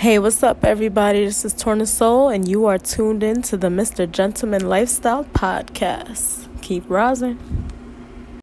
Hey, 0.00 0.18
what's 0.18 0.42
up, 0.42 0.64
everybody? 0.64 1.26
This 1.26 1.44
is 1.44 1.52
Torna 1.52 1.84
Soul, 1.84 2.30
and 2.30 2.48
you 2.48 2.64
are 2.64 2.78
tuned 2.78 3.22
in 3.22 3.42
to 3.42 3.58
the 3.58 3.66
Mr. 3.66 4.10
Gentleman 4.10 4.66
Lifestyle 4.66 5.24
Podcast. 5.24 6.48
Keep 6.62 6.88
rising. 6.88 7.38